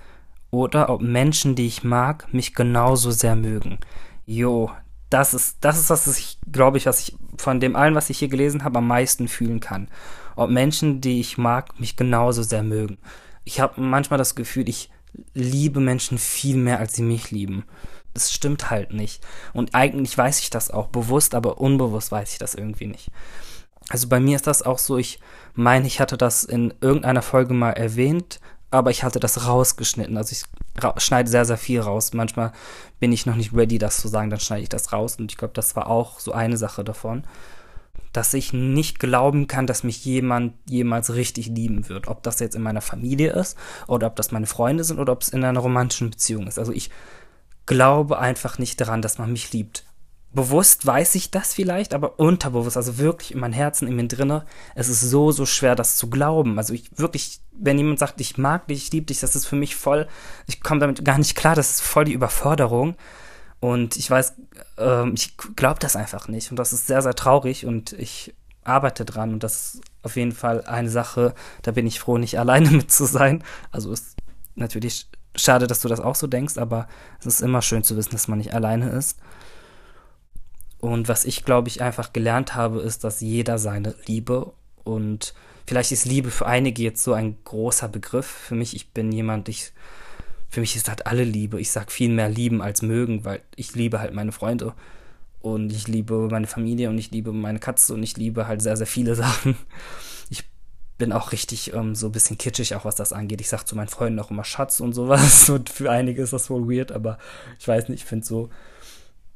oder 0.50 0.90
ob 0.90 1.02
Menschen, 1.02 1.56
die 1.56 1.68
ich 1.68 1.84
mag, 1.84 2.34
mich 2.34 2.56
genauso 2.56 3.12
sehr 3.12 3.36
mögen. 3.36 3.80
Jo, 4.26 4.72
das 5.10 5.34
ist, 5.34 5.58
das 5.62 5.78
ist, 5.78 5.90
was 5.90 6.08
ich, 6.18 6.40
glaube 6.50 6.78
ich, 6.78 6.86
was 6.86 7.02
ich 7.02 7.18
von 7.38 7.60
dem 7.60 7.76
allen, 7.76 7.96
was 7.96 8.10
ich 8.10 8.20
hier 8.20 8.30
gelesen 8.30 8.64
habe, 8.64 8.80
am 8.80 8.88
meisten 8.88 9.28
fühlen 9.28 9.60
kann. 9.60 9.90
Ob 10.38 10.50
Menschen, 10.50 11.02
die 11.02 11.20
ich 11.20 11.38
mag, 11.38 11.80
mich 11.80 11.98
genauso 11.98 12.44
sehr 12.44 12.64
mögen. 12.64 12.98
Ich 13.44 13.60
habe 13.60 13.82
manchmal 13.82 14.18
das 14.18 14.36
Gefühl, 14.36 14.70
ich 14.70 14.90
liebe 15.34 15.82
Menschen 15.82 16.18
viel 16.18 16.56
mehr, 16.56 16.80
als 16.80 16.96
sie 16.96 17.04
mich 17.04 17.32
lieben 17.32 17.66
das 18.14 18.32
stimmt 18.32 18.70
halt 18.70 18.94
nicht. 18.94 19.24
Und 19.54 19.76
eigentlich 19.76 20.18
weiß 20.18 20.40
ich 20.40 20.50
das 20.50 20.72
auch 20.72 20.88
bewusst, 20.88 21.36
aber 21.36 21.60
unbewusst 21.60 22.12
weiß 22.12 22.34
ich 22.34 22.40
das 22.40 22.56
irgendwie 22.56 22.88
nicht. 22.88 23.10
Also 23.90 24.08
bei 24.08 24.20
mir 24.20 24.36
ist 24.36 24.48
das 24.48 24.62
auch 24.62 24.80
so, 24.80 24.98
ich 24.98 25.20
meine, 25.54 25.88
ich 25.88 26.00
hatte 26.00 26.18
das 26.18 26.44
in 26.44 26.74
irgendeiner 26.82 27.22
Folge 27.22 27.54
mal 27.54 27.72
erwähnt, 27.72 28.40
aber 28.70 28.90
ich 28.90 29.04
hatte 29.04 29.20
das 29.20 29.46
rausgeschnitten. 29.48 30.18
Also 30.18 30.34
ich 30.34 30.44
schneide 31.04 31.30
sehr, 31.30 31.46
sehr 31.46 31.58
viel 31.58 31.82
raus. 31.82 32.14
Manchmal 32.14 32.54
bin 33.00 33.12
ich 33.12 33.26
noch 33.26 33.36
nicht 33.36 33.54
ready, 33.54 33.78
das 33.78 33.98
zu 34.00 34.08
sagen, 34.08 34.30
dann 34.30 34.40
schneide 34.40 34.64
ich 34.64 34.70
das 34.70 34.94
raus. 34.94 35.18
Und 35.18 35.30
ich 35.32 35.38
glaube, 35.38 35.54
das 35.54 35.76
war 35.76 35.88
auch 35.88 36.20
so 36.20 36.32
eine 36.32 36.58
Sache 36.58 36.84
davon, 36.86 37.24
dass 38.14 38.34
ich 38.34 38.54
nicht 38.54 39.00
glauben 39.00 39.48
kann, 39.48 39.68
dass 39.68 39.84
mich 39.84 40.04
jemand 40.06 40.54
jemals 40.70 41.14
richtig 41.14 41.48
lieben 41.48 41.90
wird. 41.90 42.08
Ob 42.08 42.24
das 42.24 42.40
jetzt 42.40 42.56
in 42.56 42.62
meiner 42.62 42.82
Familie 42.82 43.34
ist 43.34 43.58
oder 43.88 44.08
ob 44.08 44.16
das 44.16 44.32
meine 44.32 44.48
Freunde 44.48 44.86
sind 44.86 45.00
oder 45.00 45.14
ob 45.14 45.22
es 45.22 45.30
in 45.30 45.44
einer 45.44 45.60
romantischen 45.60 46.10
Beziehung 46.10 46.48
ist. 46.48 46.60
Also 46.60 46.72
ich 46.72 46.90
glaube 47.66 48.20
einfach 48.20 48.58
nicht 48.58 48.80
daran, 48.82 49.02
dass 49.02 49.18
man 49.18 49.32
mich 49.32 49.52
liebt. 49.54 49.86
Bewusst 50.34 50.86
weiß 50.86 51.16
ich 51.16 51.30
das 51.30 51.54
vielleicht, 51.54 51.94
aber 51.94 52.18
unterbewusst, 52.18 52.78
also 52.78 52.98
wirklich 52.98 53.34
in 53.34 53.40
meinem 53.40 53.54
Herzen, 53.54 53.88
in 53.88 53.98
mir 53.98 54.08
drinne, 54.08 54.46
es 54.76 54.88
ist 54.88 55.02
so, 55.02 55.32
so 55.32 55.46
schwer, 55.46 55.76
das 55.76 55.98
zu 55.98 56.10
glauben. 56.10 56.58
Also 56.58 56.74
ich 56.74 56.98
wirklich, 56.98 57.42
wenn 57.52 57.78
jemand 57.78 58.00
sagt, 58.00 58.22
ich 58.22 58.38
mag 58.38 58.68
dich, 58.68 58.84
ich 58.84 58.92
liebe 58.94 59.08
dich, 59.08 59.20
das 59.20 59.36
ist 59.36 59.46
für 59.46 59.58
mich 59.58 59.76
voll, 59.76 60.08
ich 60.48 60.62
komme 60.62 60.80
damit 60.80 61.04
gar 61.04 61.18
nicht 61.18 61.36
klar, 61.36 61.56
das 61.56 61.72
ist 61.72 61.82
voll 61.82 62.06
die 62.06 62.14
Überforderung. 62.14 62.96
Und 63.60 63.98
ich 63.98 64.10
weiß, 64.10 64.34
äh, 64.78 65.10
ich 65.10 65.36
glaube 65.56 65.80
das 65.80 65.96
einfach 65.98 66.30
nicht. 66.30 66.50
Und 66.50 66.58
das 66.58 66.72
ist 66.72 66.88
sehr, 66.88 67.02
sehr 67.02 67.14
traurig 67.14 67.66
und 67.66 67.94
ich 67.94 68.34
arbeite 68.64 69.06
dran. 69.06 69.34
Und 69.34 69.44
das 69.44 69.76
ist 69.76 69.82
auf 70.02 70.16
jeden 70.16 70.32
Fall 70.32 70.64
eine 70.66 70.90
Sache, 70.90 71.36
da 71.62 71.72
bin 71.72 71.88
ich 71.88 72.00
froh, 72.00 72.18
nicht 72.18 72.40
alleine 72.40 72.72
mit 72.72 72.92
zu 72.92 73.06
sein. 73.06 73.44
Also 73.72 73.92
ist 73.92 74.16
natürlich 74.56 75.08
schade, 75.36 75.68
dass 75.68 75.82
du 75.82 75.88
das 75.88 76.00
auch 76.00 76.16
so 76.16 76.28
denkst, 76.28 76.58
aber 76.58 76.88
es 77.20 77.26
ist 77.26 77.42
immer 77.42 77.62
schön 77.62 77.84
zu 77.84 77.96
wissen, 77.98 78.12
dass 78.12 78.28
man 78.28 78.38
nicht 78.38 78.54
alleine 78.54 78.90
ist. 78.90 79.18
Und 80.80 81.08
was 81.08 81.26
ich, 81.26 81.46
glaube 81.46 81.68
ich, 81.68 81.82
einfach 81.82 82.12
gelernt 82.12 82.56
habe, 82.56 82.82
ist, 82.82 83.04
dass 83.04 83.22
jeder 83.22 83.60
seine 83.60 83.94
Liebe 84.08 84.52
und 84.84 85.34
vielleicht 85.68 85.92
ist 85.92 86.06
Liebe 86.06 86.32
für 86.32 86.48
einige 86.48 86.82
jetzt 86.82 87.04
so 87.04 87.14
ein 87.14 87.38
großer 87.44 87.88
Begriff. 87.88 88.26
Für 88.26 88.56
mich, 88.56 88.76
ich 88.76 88.90
bin 88.90 89.12
jemand, 89.12 89.48
ich, 89.48 89.72
für 90.50 90.60
mich 90.60 90.76
ist 90.76 90.90
halt 90.90 91.06
alle 91.06 91.24
Liebe. 91.24 91.62
Ich 91.62 91.72
sag 91.72 91.92
viel 91.92 92.10
mehr 92.10 92.30
lieben 92.30 92.62
als 92.62 92.82
mögen, 92.82 93.24
weil 93.26 93.42
ich 93.56 93.76
liebe 93.76 94.00
halt 94.00 94.14
meine 94.14 94.32
Freunde 94.32 94.74
und 95.40 95.72
ich 95.72 95.88
liebe 95.88 96.28
meine 96.32 96.48
Familie 96.48 96.90
und 96.90 96.98
ich 96.98 97.12
liebe 97.12 97.32
meine 97.32 97.60
Katze 97.60 97.94
und 97.94 98.04
ich 98.04 98.18
liebe 98.18 98.48
halt 98.48 98.62
sehr, 98.62 98.76
sehr 98.76 98.88
viele 98.88 99.16
Sachen 99.24 99.56
bin 101.02 101.14
auch 101.14 101.32
richtig 101.32 101.74
ähm, 101.74 101.96
so 101.96 102.10
ein 102.10 102.12
bisschen 102.12 102.38
kitschig, 102.38 102.76
auch 102.76 102.86
was 102.86 102.94
das 102.94 103.12
angeht. 103.12 103.42
Ich 103.42 103.50
sag 103.50 103.64
zu 103.64 103.76
meinen 103.76 103.88
Freunden 103.88 104.20
auch 104.20 104.30
immer 104.30 104.44
Schatz 104.44 104.80
und 104.80 104.94
sowas. 104.94 105.50
Und 105.50 105.72
für 105.72 105.90
einige 105.90 106.22
ist 106.22 106.32
das 106.32 106.52
wohl 106.52 106.70
weird, 106.70 106.92
aber 106.92 107.18
ich 107.58 107.68
weiß 107.68 107.90
nicht, 107.90 108.04
ich 108.04 108.06
finde 108.06 108.24
so, 108.24 108.52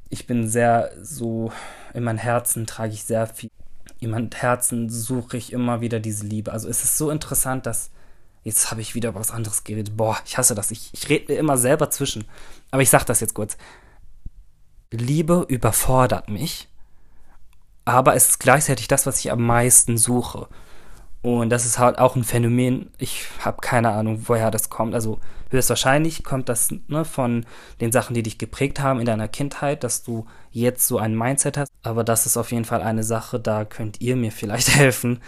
ich 0.08 0.28
bin 0.28 0.48
sehr 0.48 0.92
so, 1.02 1.50
in 1.92 2.04
meinem 2.04 2.18
Herzen 2.18 2.68
trage 2.68 2.92
ich 2.92 3.02
sehr 3.02 3.26
viel. 3.26 3.50
In 3.98 4.10
meinem 4.10 4.30
Herzen 4.32 4.88
suche 4.88 5.38
ich 5.38 5.52
immer 5.52 5.80
wieder 5.80 5.98
diese 5.98 6.24
Liebe. 6.24 6.52
Also 6.52 6.68
es 6.68 6.84
ist 6.84 6.96
so 6.96 7.10
interessant, 7.10 7.66
dass. 7.66 7.90
Jetzt 8.44 8.70
habe 8.70 8.80
ich 8.80 8.94
wieder 8.94 9.16
was 9.16 9.32
anderes 9.32 9.64
geredet. 9.64 9.96
Boah, 9.96 10.18
ich 10.24 10.38
hasse 10.38 10.54
das. 10.54 10.70
Ich, 10.70 10.90
ich 10.92 11.08
rede 11.08 11.32
mir 11.32 11.40
immer 11.40 11.58
selber 11.58 11.90
zwischen. 11.90 12.26
Aber 12.70 12.80
ich 12.80 12.90
sag 12.90 13.04
das 13.04 13.18
jetzt 13.18 13.34
kurz. 13.34 13.56
Liebe 14.92 15.44
überfordert 15.48 16.28
mich, 16.28 16.68
aber 17.84 18.14
es 18.14 18.28
ist 18.28 18.38
gleichzeitig 18.38 18.86
das, 18.86 19.04
was 19.04 19.18
ich 19.18 19.32
am 19.32 19.44
meisten 19.44 19.98
suche. 19.98 20.46
Und 21.26 21.50
das 21.50 21.66
ist 21.66 21.80
halt 21.80 21.98
auch 21.98 22.14
ein 22.14 22.22
Phänomen. 22.22 22.88
Ich 22.98 23.26
habe 23.40 23.60
keine 23.60 23.90
Ahnung, 23.90 24.22
woher 24.26 24.52
das 24.52 24.70
kommt. 24.70 24.94
Also 24.94 25.18
höchstwahrscheinlich 25.50 26.22
kommt 26.22 26.48
das 26.48 26.72
ne, 26.86 27.04
von 27.04 27.46
den 27.80 27.90
Sachen, 27.90 28.14
die 28.14 28.22
dich 28.22 28.38
geprägt 28.38 28.78
haben 28.78 29.00
in 29.00 29.06
deiner 29.06 29.26
Kindheit, 29.26 29.82
dass 29.82 30.04
du 30.04 30.26
jetzt 30.52 30.86
so 30.86 30.98
ein 30.98 31.18
Mindset 31.18 31.56
hast. 31.58 31.72
Aber 31.82 32.04
das 32.04 32.26
ist 32.26 32.36
auf 32.36 32.52
jeden 32.52 32.64
Fall 32.64 32.80
eine 32.80 33.02
Sache, 33.02 33.40
da 33.40 33.64
könnt 33.64 34.00
ihr 34.00 34.14
mir 34.14 34.30
vielleicht 34.30 34.68
helfen 34.76 35.20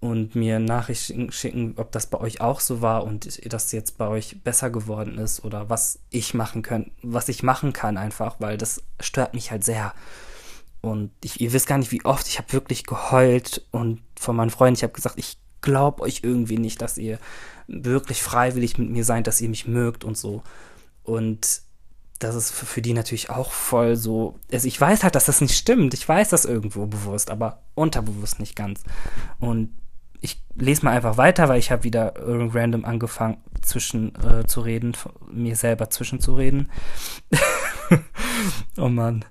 und 0.00 0.34
mir 0.34 0.58
Nachrichten 0.58 1.30
schicken, 1.30 1.74
ob 1.76 1.92
das 1.92 2.06
bei 2.06 2.18
euch 2.18 2.40
auch 2.40 2.58
so 2.58 2.82
war 2.82 3.04
und 3.04 3.40
das 3.52 3.70
jetzt 3.70 3.96
bei 3.96 4.08
euch 4.08 4.42
besser 4.42 4.70
geworden 4.70 5.18
ist 5.18 5.44
oder 5.44 5.70
was 5.70 6.00
ich 6.10 6.34
machen 6.34 6.62
kann, 6.62 6.90
was 7.00 7.28
ich 7.28 7.44
machen 7.44 7.72
kann 7.72 7.96
einfach, 7.96 8.36
weil 8.40 8.58
das 8.58 8.82
stört 8.98 9.34
mich 9.34 9.52
halt 9.52 9.62
sehr. 9.62 9.94
Und 10.80 11.10
ich, 11.22 11.40
ihr 11.40 11.52
wisst 11.52 11.66
gar 11.66 11.78
nicht, 11.78 11.92
wie 11.92 12.04
oft 12.04 12.28
ich 12.28 12.38
habe 12.38 12.52
wirklich 12.52 12.84
geheult 12.84 13.66
und 13.70 14.02
von 14.18 14.36
meinen 14.36 14.50
Freunden, 14.50 14.76
ich 14.76 14.82
habe 14.82 14.92
gesagt, 14.92 15.18
ich 15.18 15.38
glaub 15.60 16.00
euch 16.00 16.20
irgendwie 16.22 16.58
nicht, 16.58 16.80
dass 16.82 16.98
ihr 16.98 17.18
wirklich 17.66 18.22
freiwillig 18.22 18.78
mit 18.78 18.90
mir 18.90 19.04
seid, 19.04 19.26
dass 19.26 19.40
ihr 19.40 19.48
mich 19.48 19.66
mögt 19.66 20.04
und 20.04 20.16
so. 20.16 20.42
Und 21.02 21.62
das 22.18 22.34
ist 22.34 22.50
für 22.50 22.82
die 22.82 22.94
natürlich 22.94 23.30
auch 23.30 23.52
voll 23.52 23.96
so. 23.96 24.38
Also 24.52 24.66
ich 24.66 24.80
weiß 24.80 25.04
halt, 25.04 25.14
dass 25.14 25.26
das 25.26 25.40
nicht 25.40 25.56
stimmt. 25.56 25.94
Ich 25.94 26.08
weiß 26.08 26.28
das 26.30 26.44
irgendwo 26.44 26.86
bewusst, 26.86 27.30
aber 27.30 27.62
unterbewusst 27.74 28.40
nicht 28.40 28.56
ganz. 28.56 28.82
Und 29.38 29.72
ich 30.20 30.42
lese 30.56 30.84
mal 30.84 30.96
einfach 30.96 31.16
weiter, 31.16 31.48
weil 31.48 31.60
ich 31.60 31.70
habe 31.70 31.84
wieder 31.84 32.14
random 32.16 32.84
angefangen 32.84 33.38
zwischen 33.62 34.14
äh, 34.24 34.46
zu 34.46 34.62
reden, 34.62 34.96
mir 35.30 35.54
selber 35.54 35.90
zwischen 35.90 36.20
zu 36.20 36.34
reden. 36.34 36.70
oh 38.76 38.88
Mann. 38.88 39.24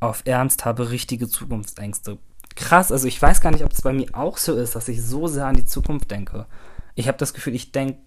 Auf 0.00 0.22
Ernst 0.24 0.64
habe 0.64 0.90
richtige 0.90 1.28
Zukunftsängste. 1.28 2.18
Krass, 2.54 2.92
also 2.92 3.06
ich 3.06 3.20
weiß 3.20 3.40
gar 3.40 3.50
nicht, 3.50 3.64
ob 3.64 3.72
es 3.72 3.82
bei 3.82 3.92
mir 3.92 4.14
auch 4.14 4.36
so 4.36 4.54
ist, 4.54 4.74
dass 4.74 4.88
ich 4.88 5.02
so 5.02 5.26
sehr 5.26 5.46
an 5.46 5.56
die 5.56 5.64
Zukunft 5.64 6.10
denke. 6.10 6.46
Ich 6.94 7.08
habe 7.08 7.18
das 7.18 7.34
Gefühl, 7.34 7.54
ich 7.54 7.72
denke 7.72 7.98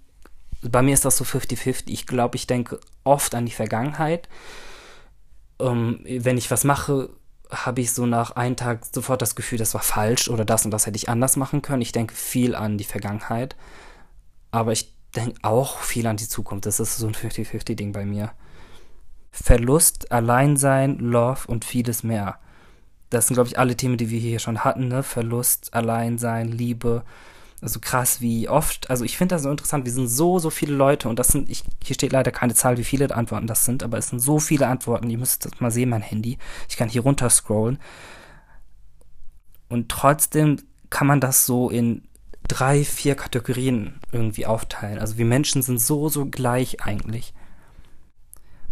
bei 0.61 0.81
mir 0.81 0.93
ist 0.93 1.05
das 1.05 1.17
so 1.17 1.23
50-50. 1.23 1.83
Ich 1.87 2.05
glaube, 2.05 2.35
ich 2.35 2.47
denke 2.47 2.79
oft 3.03 3.33
an 3.35 3.45
die 3.45 3.51
Vergangenheit. 3.51 4.29
Ähm, 5.59 6.01
wenn 6.05 6.37
ich 6.37 6.51
was 6.51 6.63
mache, 6.63 7.09
habe 7.49 7.81
ich 7.81 7.91
so 7.91 8.05
nach 8.05 8.31
einem 8.31 8.55
Tag 8.55 8.85
sofort 8.93 9.21
das 9.21 9.35
Gefühl, 9.35 9.57
das 9.57 9.73
war 9.73 9.81
falsch 9.81 10.29
oder 10.29 10.45
das 10.45 10.63
und 10.65 10.71
das 10.71 10.85
hätte 10.85 10.95
ich 10.97 11.09
anders 11.09 11.35
machen 11.35 11.61
können. 11.61 11.81
Ich 11.81 11.91
denke 11.91 12.13
viel 12.13 12.55
an 12.55 12.77
die 12.77 12.83
Vergangenheit, 12.83 13.55
aber 14.51 14.71
ich 14.71 14.93
denke 15.15 15.39
auch 15.41 15.79
viel 15.79 16.07
an 16.07 16.17
die 16.17 16.27
Zukunft. 16.27 16.65
Das 16.65 16.79
ist 16.79 16.97
so 16.97 17.07
ein 17.07 17.15
50-50-Ding 17.15 17.91
bei 17.91 18.05
mir. 18.05 18.31
Verlust, 19.31 20.11
Alleinsein, 20.11 20.97
Love 20.99 21.47
und 21.47 21.65
vieles 21.65 22.03
mehr. 22.03 22.37
Das 23.09 23.27
sind, 23.27 23.35
glaube 23.35 23.49
ich, 23.49 23.57
alle 23.57 23.75
Themen, 23.75 23.97
die 23.97 24.09
wir 24.09 24.19
hier 24.19 24.39
schon 24.39 24.63
hatten. 24.63 24.87
Ne? 24.87 25.03
Verlust, 25.03 25.73
Alleinsein, 25.73 26.49
Liebe, 26.49 27.03
also 27.61 27.79
krass, 27.79 28.21
wie 28.21 28.49
oft, 28.49 28.89
also 28.89 29.05
ich 29.05 29.17
finde 29.17 29.35
das 29.35 29.43
so 29.43 29.51
interessant, 29.51 29.85
wir 29.85 29.91
sind 29.91 30.07
so, 30.07 30.39
so 30.39 30.49
viele 30.49 30.73
Leute 30.73 31.07
und 31.07 31.19
das 31.19 31.27
sind, 31.27 31.47
ich, 31.47 31.63
hier 31.83 31.93
steht 31.93 32.11
leider 32.11 32.31
keine 32.31 32.55
Zahl, 32.55 32.77
wie 32.77 32.83
viele 32.83 33.13
Antworten 33.15 33.45
das 33.45 33.65
sind, 33.65 33.83
aber 33.83 33.99
es 33.99 34.09
sind 34.09 34.19
so 34.19 34.39
viele 34.39 34.67
Antworten, 34.67 35.09
ihr 35.09 35.19
müsst 35.19 35.45
das 35.45 35.59
mal 35.59 35.69
sehen, 35.69 35.89
mein 35.89 36.01
Handy. 36.01 36.39
Ich 36.67 36.75
kann 36.75 36.89
hier 36.89 37.03
runter 37.03 37.29
scrollen. 37.29 37.77
Und 39.69 39.89
trotzdem 39.89 40.57
kann 40.89 41.07
man 41.07 41.21
das 41.21 41.45
so 41.45 41.69
in 41.69 42.07
drei, 42.47 42.83
vier 42.83 43.15
Kategorien 43.15 43.99
irgendwie 44.11 44.47
aufteilen. 44.47 44.97
Also 44.97 45.17
wir 45.17 45.25
Menschen 45.25 45.61
sind 45.61 45.79
so, 45.79 46.09
so 46.09 46.25
gleich 46.25 46.81
eigentlich. 46.81 47.33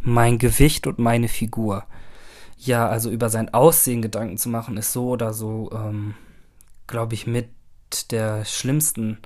Mein 0.01 0.37
Gewicht 0.37 0.87
und 0.87 0.99
meine 0.99 1.27
Figur. 1.27 1.85
Ja, 2.57 2.87
also 2.87 3.09
über 3.09 3.29
sein 3.29 3.53
Aussehen 3.53 4.01
Gedanken 4.01 4.37
zu 4.37 4.49
machen, 4.49 4.77
ist 4.77 4.91
so 4.91 5.09
oder 5.09 5.33
so, 5.33 5.71
ähm, 5.73 6.15
glaube 6.87 7.13
ich, 7.13 7.25
mit 7.25 7.49
der 8.11 8.45
schlimmsten 8.45 9.17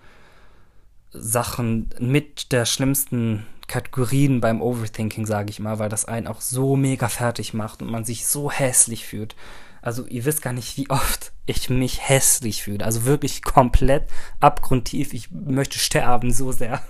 Sachen, 1.12 1.90
mit 2.00 2.52
der 2.52 2.66
schlimmsten 2.66 3.46
Kategorien 3.68 4.42
beim 4.42 4.62
Overthinking, 4.62 5.26
sage 5.26 5.50
ich 5.50 5.60
mal, 5.60 5.80
weil 5.80 5.90
das 5.90 6.06
einen 6.06 6.28
auch 6.28 6.42
so 6.42 6.76
mega 6.76 7.08
fertig 7.08 7.54
macht 7.54 7.82
und 7.82 7.90
man 7.90 8.06
sich 8.06 8.26
so 8.26 8.52
hässlich 8.52 9.06
fühlt. 9.06 9.36
Also 9.82 10.06
ihr 10.08 10.26
wisst 10.26 10.42
gar 10.42 10.54
nicht, 10.54 10.78
wie 10.78 10.90
oft 10.90 11.34
ich 11.46 11.70
mich 11.70 12.08
hässlich 12.08 12.64
fühle. 12.64 12.86
Also 12.86 13.06
wirklich 13.06 13.42
komplett 13.42 14.10
abgrundtief. 14.40 15.14
Ich 15.14 15.30
möchte 15.32 15.78
sterben 15.78 16.32
so 16.32 16.52
sehr. 16.52 16.82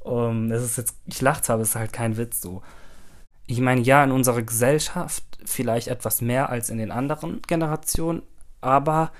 Um, 0.00 0.48
das 0.48 0.62
ist 0.62 0.78
jetzt, 0.78 0.96
ich 1.06 1.20
lache 1.20 1.42
zwar, 1.42 1.54
aber 1.54 1.62
es 1.62 1.70
ist 1.70 1.76
halt 1.76 1.92
kein 1.92 2.16
Witz 2.16 2.40
so. 2.40 2.62
Ich 3.46 3.60
meine, 3.60 3.80
ja, 3.80 4.04
in 4.04 4.12
unserer 4.12 4.42
Gesellschaft 4.42 5.24
vielleicht 5.44 5.88
etwas 5.88 6.20
mehr 6.20 6.50
als 6.50 6.70
in 6.70 6.78
den 6.78 6.90
anderen 6.90 7.40
Generationen, 7.46 8.22
aber 8.60 9.12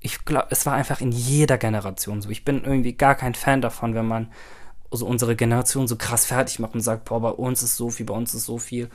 ich 0.00 0.24
glaube, 0.24 0.48
es 0.50 0.66
war 0.66 0.74
einfach 0.74 1.00
in 1.00 1.12
jeder 1.12 1.58
Generation 1.58 2.22
so. 2.22 2.30
Ich 2.30 2.44
bin 2.44 2.64
irgendwie 2.64 2.94
gar 2.94 3.14
kein 3.14 3.34
Fan 3.34 3.60
davon, 3.60 3.94
wenn 3.94 4.06
man 4.06 4.32
so 4.90 5.06
unsere 5.06 5.36
Generation 5.36 5.88
so 5.88 5.96
krass 5.96 6.26
fertig 6.26 6.58
macht 6.58 6.74
und 6.74 6.80
sagt, 6.80 7.06
boah, 7.06 7.20
bei 7.20 7.30
uns 7.30 7.62
ist 7.62 7.76
so 7.76 7.90
viel, 7.90 8.06
bei 8.06 8.14
uns 8.14 8.34
ist 8.34 8.44
so 8.44 8.58
viel 8.58 8.90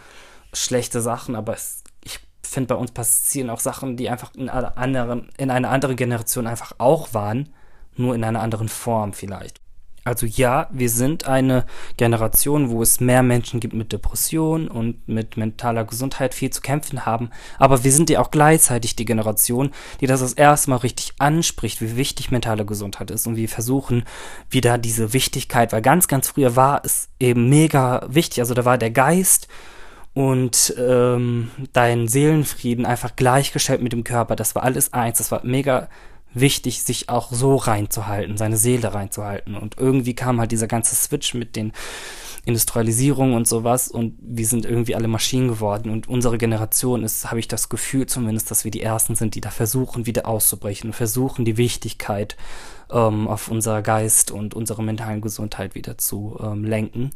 schlechte 0.53 1.01
Sachen, 1.01 1.35
aber 1.35 1.53
es, 1.53 1.83
ich 2.03 2.19
finde, 2.43 2.67
bei 2.67 2.75
uns 2.75 2.91
passieren 2.91 3.49
auch 3.49 3.59
Sachen, 3.59 3.97
die 3.97 4.09
einfach 4.09 4.33
in 4.35 4.49
einer 4.49 4.77
anderen, 4.77 5.29
in 5.37 5.49
einer 5.49 5.69
anderen 5.69 5.95
Generation 5.95 6.47
einfach 6.47 6.73
auch 6.77 7.13
waren, 7.13 7.53
nur 7.95 8.15
in 8.15 8.23
einer 8.23 8.41
anderen 8.41 8.69
Form 8.69 9.13
vielleicht. 9.13 9.59
Also 10.07 10.25
ja, 10.25 10.67
wir 10.71 10.89
sind 10.89 11.27
eine 11.27 11.65
Generation, 11.97 12.69
wo 12.69 12.81
es 12.81 12.99
mehr 12.99 13.23
Menschen 13.23 13.59
gibt 13.59 13.73
mit 13.73 13.91
Depressionen 13.91 14.67
und 14.67 15.07
mit 15.07 15.37
mentaler 15.37 15.83
Gesundheit 15.83 16.33
viel 16.33 16.49
zu 16.49 16.61
kämpfen 16.61 17.05
haben. 17.05 17.29
Aber 17.59 17.83
wir 17.83 17.91
sind 17.91 18.09
ja 18.09 18.21
auch 18.21 18.31
gleichzeitig 18.31 18.95
die 18.95 19.05
Generation, 19.05 19.71
die 19.99 20.07
das 20.07 20.21
das 20.21 20.33
erste 20.33 20.69
Mal 20.69 20.77
richtig 20.77 21.13
anspricht, 21.19 21.81
wie 21.81 21.97
wichtig 21.97 22.31
mentale 22.31 22.65
Gesundheit 22.65 23.11
ist. 23.11 23.27
Und 23.27 23.35
wir 23.35 23.49
versuchen 23.49 24.05
wieder 24.49 24.77
diese 24.77 25.13
Wichtigkeit, 25.13 25.73
weil 25.73 25.81
ganz, 25.81 26.07
ganz 26.07 26.29
früher 26.29 26.55
war 26.55 26.81
es 26.85 27.09
eben 27.19 27.49
mega 27.49 28.05
wichtig. 28.09 28.39
Also 28.39 28.53
da 28.53 28.63
war 28.65 28.77
der 28.77 28.91
Geist 28.91 29.47
und 30.13 30.73
ähm, 30.79 31.51
dein 31.73 32.07
Seelenfrieden 32.07 32.85
einfach 32.85 33.15
gleichgestellt 33.15 33.81
mit 33.81 33.91
dem 33.91 34.03
Körper. 34.03 34.35
Das 34.35 34.55
war 34.55 34.63
alles 34.63 34.93
eins. 34.93 35.17
Das 35.17 35.31
war 35.31 35.41
mega 35.43 35.89
wichtig, 36.39 36.83
sich 36.83 37.09
auch 37.09 37.31
so 37.31 37.55
reinzuhalten, 37.55 38.37
seine 38.37 38.57
Seele 38.57 38.93
reinzuhalten. 38.93 39.55
Und 39.55 39.77
irgendwie 39.77 40.15
kam 40.15 40.39
halt 40.39 40.51
dieser 40.51 40.67
ganze 40.67 40.95
Switch 40.95 41.33
mit 41.33 41.55
den 41.55 41.73
Industrialisierungen 42.47 43.35
und 43.35 43.45
sowas 43.45 43.89
und 43.89 44.17
wir 44.21 44.45
sind 44.45 44.65
irgendwie 44.65 44.95
alle 44.95 45.09
Maschinen 45.09 45.49
geworden 45.49 45.89
und 45.89 46.07
unsere 46.07 46.37
Generation 46.37 47.03
ist, 47.03 47.29
habe 47.29 47.41
ich 47.41 47.49
das 47.49 47.67
Gefühl 47.67 48.05
zumindest, 48.05 48.49
dass 48.49 48.63
wir 48.63 48.71
die 48.71 48.81
Ersten 48.81 49.15
sind, 49.15 49.35
die 49.35 49.41
da 49.41 49.49
versuchen, 49.49 50.05
wieder 50.05 50.25
auszubrechen 50.25 50.89
und 50.89 50.93
versuchen, 50.93 51.43
die 51.43 51.57
Wichtigkeit 51.57 52.37
ähm, 52.89 53.27
auf 53.27 53.49
unser 53.49 53.81
Geist 53.81 54.31
und 54.31 54.53
unsere 54.53 54.81
mentalen 54.81 55.19
Gesundheit 55.19 55.75
wieder 55.75 55.97
zu 55.97 56.39
ähm, 56.41 56.63
lenken. 56.63 57.09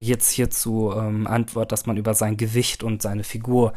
Jetzt 0.00 0.30
hierzu 0.30 0.92
ähm, 0.96 1.28
Antwort, 1.28 1.70
dass 1.70 1.86
man 1.86 1.96
über 1.96 2.14
sein 2.14 2.36
Gewicht 2.36 2.82
und 2.82 3.02
seine 3.02 3.22
Figur 3.22 3.74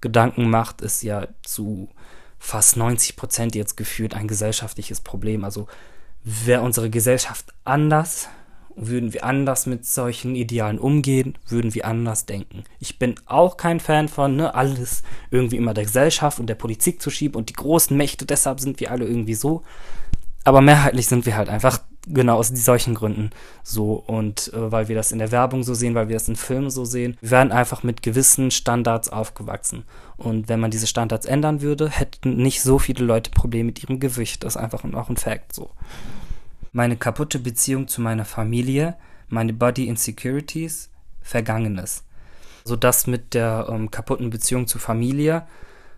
Gedanken 0.00 0.48
macht, 0.48 0.80
ist 0.80 1.02
ja 1.02 1.28
zu 1.42 1.90
fast 2.38 2.76
90 2.76 3.16
Prozent 3.16 3.54
jetzt 3.54 3.76
gefühlt 3.76 4.14
ein 4.14 4.28
gesellschaftliches 4.28 5.00
Problem. 5.00 5.44
Also 5.44 5.66
wäre 6.22 6.62
unsere 6.62 6.90
Gesellschaft 6.90 7.54
anders, 7.64 8.28
würden 8.74 9.14
wir 9.14 9.24
anders 9.24 9.66
mit 9.66 9.86
solchen 9.86 10.34
Idealen 10.36 10.78
umgehen, 10.78 11.38
würden 11.48 11.74
wir 11.74 11.86
anders 11.86 12.26
denken. 12.26 12.64
Ich 12.78 12.98
bin 12.98 13.14
auch 13.24 13.56
kein 13.56 13.80
Fan 13.80 14.08
von, 14.08 14.36
ne, 14.36 14.54
alles 14.54 15.02
irgendwie 15.30 15.56
immer 15.56 15.72
der 15.72 15.84
Gesellschaft 15.84 16.38
und 16.38 16.46
der 16.46 16.56
Politik 16.56 17.00
zu 17.00 17.10
schieben 17.10 17.36
und 17.36 17.48
die 17.48 17.54
großen 17.54 17.96
Mächte, 17.96 18.26
deshalb 18.26 18.60
sind 18.60 18.78
wir 18.80 18.90
alle 18.90 19.06
irgendwie 19.06 19.34
so. 19.34 19.62
Aber 20.44 20.60
mehrheitlich 20.60 21.06
sind 21.06 21.26
wir 21.26 21.36
halt 21.36 21.48
einfach 21.48 21.80
genau 22.06 22.36
aus 22.36 22.48
solchen 22.48 22.94
Gründen 22.94 23.30
so 23.62 23.94
und 23.94 24.52
äh, 24.52 24.72
weil 24.72 24.88
wir 24.88 24.96
das 24.96 25.12
in 25.12 25.18
der 25.18 25.32
Werbung 25.32 25.62
so 25.64 25.74
sehen, 25.74 25.94
weil 25.94 26.08
wir 26.08 26.16
das 26.16 26.28
in 26.28 26.36
Filmen 26.36 26.70
so 26.70 26.84
sehen, 26.84 27.16
wir 27.20 27.32
werden 27.32 27.52
einfach 27.52 27.82
mit 27.82 28.02
gewissen 28.02 28.50
Standards 28.50 29.08
aufgewachsen. 29.08 29.84
Und 30.16 30.48
wenn 30.48 30.60
man 30.60 30.70
diese 30.70 30.86
Standards 30.86 31.26
ändern 31.26 31.60
würde, 31.60 31.90
hätten 31.90 32.36
nicht 32.36 32.62
so 32.62 32.78
viele 32.78 33.04
Leute 33.04 33.30
Probleme 33.30 33.66
mit 33.66 33.82
ihrem 33.82 34.00
Gewicht. 34.00 34.44
Das 34.44 34.54
ist 34.54 34.62
einfach 34.62 34.84
auch 34.84 35.10
ein 35.10 35.16
Fact 35.16 35.52
so. 35.52 35.70
Meine 36.72 36.96
kaputte 36.96 37.38
Beziehung 37.38 37.88
zu 37.88 38.00
meiner 38.00 38.24
Familie, 38.24 38.96
meine 39.28 39.52
Body 39.52 39.88
Insecurities, 39.88 40.90
Vergangenes. 41.22 42.04
So 42.64 42.76
das 42.76 43.06
mit 43.06 43.34
der 43.34 43.68
ähm, 43.70 43.90
kaputten 43.90 44.30
Beziehung 44.30 44.66
zur 44.66 44.80
Familie. 44.80 45.46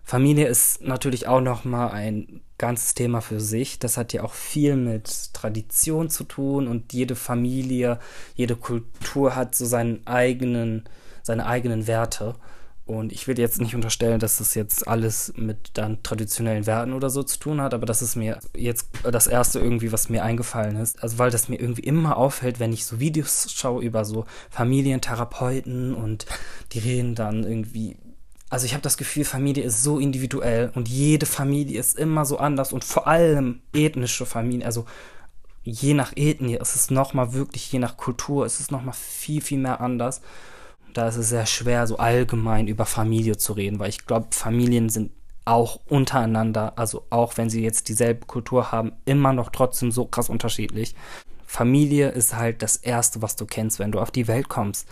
Familie 0.08 0.46
ist 0.46 0.80
natürlich 0.80 1.26
auch 1.26 1.42
nochmal 1.42 1.90
ein 1.90 2.40
ganzes 2.56 2.94
Thema 2.94 3.20
für 3.20 3.40
sich. 3.40 3.78
Das 3.78 3.98
hat 3.98 4.14
ja 4.14 4.22
auch 4.22 4.32
viel 4.32 4.74
mit 4.74 5.34
Tradition 5.34 6.08
zu 6.08 6.24
tun 6.24 6.66
und 6.66 6.94
jede 6.94 7.14
Familie, 7.14 7.98
jede 8.34 8.56
Kultur 8.56 9.36
hat 9.36 9.54
so 9.54 9.66
seinen 9.66 10.06
eigenen, 10.06 10.88
seine 11.22 11.44
eigenen 11.44 11.86
Werte. 11.86 12.36
Und 12.86 13.12
ich 13.12 13.28
will 13.28 13.38
jetzt 13.38 13.60
nicht 13.60 13.74
unterstellen, 13.74 14.18
dass 14.18 14.38
das 14.38 14.54
jetzt 14.54 14.88
alles 14.88 15.34
mit 15.36 15.72
dann 15.74 16.02
traditionellen 16.02 16.64
Werten 16.64 16.94
oder 16.94 17.10
so 17.10 17.22
zu 17.22 17.38
tun 17.38 17.60
hat, 17.60 17.74
aber 17.74 17.84
das 17.84 18.00
ist 18.00 18.16
mir 18.16 18.38
jetzt 18.56 18.88
das 19.02 19.26
erste 19.26 19.58
irgendwie, 19.58 19.92
was 19.92 20.08
mir 20.08 20.24
eingefallen 20.24 20.76
ist. 20.76 21.02
Also 21.02 21.18
weil 21.18 21.30
das 21.30 21.50
mir 21.50 21.60
irgendwie 21.60 21.82
immer 21.82 22.16
auffällt, 22.16 22.60
wenn 22.60 22.72
ich 22.72 22.86
so 22.86 22.98
Videos 22.98 23.52
schaue 23.52 23.84
über 23.84 24.06
so 24.06 24.24
Familientherapeuten 24.48 25.92
und 25.94 26.24
die 26.72 26.78
reden 26.78 27.14
dann 27.14 27.44
irgendwie 27.44 27.98
also 28.50 28.64
ich 28.66 28.72
habe 28.72 28.82
das 28.82 28.96
Gefühl, 28.96 29.24
Familie 29.24 29.64
ist 29.64 29.82
so 29.82 29.98
individuell 29.98 30.72
und 30.74 30.88
jede 30.88 31.26
Familie 31.26 31.78
ist 31.78 31.98
immer 31.98 32.24
so 32.24 32.38
anders 32.38 32.72
und 32.72 32.84
vor 32.84 33.06
allem 33.06 33.60
ethnische 33.74 34.26
Familien, 34.26 34.62
also 34.62 34.86
je 35.64 35.94
nach 35.94 36.12
Ethnie 36.16 36.56
ist 36.56 36.74
es 36.74 36.90
nochmal 36.90 37.34
wirklich, 37.34 37.70
je 37.70 37.78
nach 37.78 37.96
Kultur 37.96 38.46
ist 38.46 38.60
es 38.60 38.70
nochmal 38.70 38.94
viel, 38.94 39.42
viel 39.42 39.58
mehr 39.58 39.80
anders. 39.80 40.22
Da 40.94 41.08
ist 41.08 41.16
es 41.16 41.28
sehr 41.28 41.46
schwer, 41.46 41.86
so 41.86 41.98
allgemein 41.98 42.66
über 42.66 42.86
Familie 42.86 43.36
zu 43.36 43.52
reden, 43.52 43.78
weil 43.78 43.90
ich 43.90 44.06
glaube, 44.06 44.28
Familien 44.30 44.88
sind 44.88 45.12
auch 45.44 45.80
untereinander, 45.86 46.78
also 46.78 47.04
auch 47.10 47.36
wenn 47.36 47.50
sie 47.50 47.62
jetzt 47.62 47.88
dieselbe 47.88 48.26
Kultur 48.26 48.72
haben, 48.72 48.92
immer 49.04 49.32
noch 49.32 49.50
trotzdem 49.50 49.90
so 49.90 50.06
krass 50.06 50.28
unterschiedlich. 50.28 50.94
Familie 51.46 52.10
ist 52.10 52.36
halt 52.36 52.62
das 52.62 52.76
Erste, 52.76 53.22
was 53.22 53.36
du 53.36 53.46
kennst, 53.46 53.78
wenn 53.78 53.92
du 53.92 54.00
auf 54.00 54.10
die 54.10 54.28
Welt 54.28 54.48
kommst. 54.48 54.86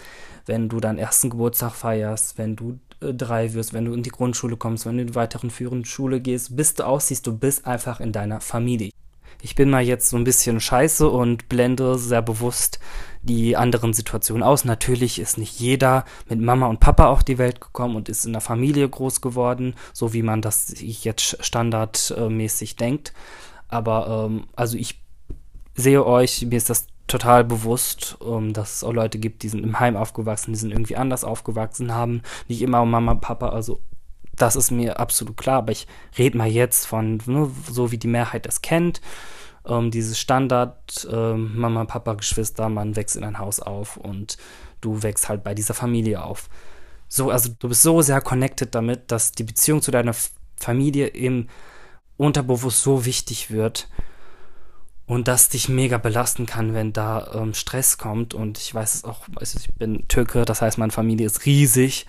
Wenn 0.46 0.68
du 0.68 0.80
deinen 0.80 0.98
ersten 0.98 1.28
Geburtstag 1.28 1.72
feierst, 1.72 2.38
wenn 2.38 2.56
du 2.56 2.78
drei 3.00 3.52
wirst, 3.54 3.72
wenn 3.72 3.84
du 3.84 3.92
in 3.92 4.02
die 4.02 4.10
Grundschule 4.10 4.56
kommst, 4.56 4.86
wenn 4.86 4.96
du 4.96 5.02
in 5.02 5.08
die 5.08 5.14
weiteren 5.14 5.50
führenden 5.50 5.84
Schule 5.84 6.20
gehst, 6.20 6.56
bis 6.56 6.74
du 6.74 6.86
aussiehst, 6.86 7.26
du 7.26 7.36
bist 7.36 7.66
einfach 7.66 8.00
in 8.00 8.12
deiner 8.12 8.40
Familie. 8.40 8.90
Ich 9.42 9.54
bin 9.54 9.70
mal 9.70 9.82
jetzt 9.82 10.08
so 10.08 10.16
ein 10.16 10.24
bisschen 10.24 10.60
scheiße 10.60 11.08
und 11.08 11.48
blende 11.48 11.98
sehr 11.98 12.22
bewusst 12.22 12.80
die 13.22 13.56
anderen 13.56 13.92
Situationen 13.92 14.42
aus. 14.42 14.64
Natürlich 14.64 15.18
ist 15.18 15.36
nicht 15.36 15.60
jeder 15.60 16.04
mit 16.28 16.40
Mama 16.40 16.66
und 16.66 16.80
Papa 16.80 17.08
auf 17.08 17.22
die 17.22 17.38
Welt 17.38 17.60
gekommen 17.60 17.96
und 17.96 18.08
ist 18.08 18.24
in 18.24 18.32
der 18.32 18.40
Familie 18.40 18.88
groß 18.88 19.20
geworden, 19.20 19.74
so 19.92 20.12
wie 20.12 20.22
man 20.22 20.42
das 20.42 20.74
jetzt 20.78 21.44
standardmäßig 21.44 22.76
denkt. 22.76 23.12
Aber 23.68 24.26
ähm, 24.28 24.44
also 24.56 24.78
ich 24.78 25.00
sehe 25.74 26.04
euch, 26.04 26.46
mir 26.46 26.56
ist 26.56 26.70
das 26.70 26.86
total 27.06 27.44
bewusst, 27.44 28.16
um, 28.20 28.46
ähm, 28.46 28.52
dass 28.52 28.76
es 28.76 28.84
auch 28.84 28.92
Leute 28.92 29.18
gibt, 29.18 29.42
die 29.42 29.48
sind 29.48 29.62
im 29.62 29.78
Heim 29.78 29.96
aufgewachsen, 29.96 30.52
die 30.52 30.58
sind 30.58 30.72
irgendwie 30.72 30.96
anders 30.96 31.24
aufgewachsen, 31.24 31.94
haben 31.94 32.22
nicht 32.48 32.62
immer 32.62 32.84
Mama, 32.84 33.14
Papa, 33.14 33.50
also 33.50 33.80
das 34.36 34.56
ist 34.56 34.70
mir 34.70 35.00
absolut 35.00 35.36
klar, 35.36 35.58
aber 35.58 35.72
ich 35.72 35.86
rede 36.18 36.36
mal 36.36 36.48
jetzt 36.48 36.86
von, 36.86 37.22
ne, 37.26 37.50
so 37.70 37.90
wie 37.90 37.98
die 37.98 38.08
Mehrheit 38.08 38.46
das 38.46 38.60
kennt, 38.60 39.00
ähm, 39.66 39.90
dieses 39.90 40.18
Standard, 40.18 41.08
ähm, 41.10 41.58
Mama, 41.58 41.84
Papa, 41.84 42.14
Geschwister, 42.14 42.68
man 42.68 42.96
wächst 42.96 43.16
in 43.16 43.24
ein 43.24 43.38
Haus 43.38 43.60
auf 43.60 43.96
und 43.96 44.36
du 44.80 45.02
wächst 45.02 45.28
halt 45.28 45.42
bei 45.44 45.54
dieser 45.54 45.74
Familie 45.74 46.22
auf. 46.22 46.48
So, 47.08 47.30
also 47.30 47.50
du 47.58 47.68
bist 47.68 47.82
so 47.82 48.02
sehr 48.02 48.20
connected 48.20 48.74
damit, 48.74 49.10
dass 49.10 49.32
die 49.32 49.44
Beziehung 49.44 49.80
zu 49.80 49.90
deiner 49.90 50.14
Familie 50.56 51.08
im 51.08 51.48
Unterbewusst 52.16 52.82
so 52.82 53.04
wichtig 53.04 53.50
wird, 53.50 53.88
und 55.06 55.28
das 55.28 55.48
dich 55.48 55.68
mega 55.68 55.98
belasten 55.98 56.46
kann, 56.46 56.74
wenn 56.74 56.92
da 56.92 57.32
ähm, 57.34 57.54
Stress 57.54 57.96
kommt. 57.96 58.34
Und 58.34 58.58
ich 58.58 58.74
weiß 58.74 58.94
es 58.94 59.04
auch, 59.04 59.22
also 59.36 59.58
ich 59.58 59.72
bin 59.74 60.06
Türke, 60.08 60.44
das 60.44 60.62
heißt, 60.62 60.78
meine 60.78 60.92
Familie 60.92 61.26
ist 61.26 61.46
riesig. 61.46 62.06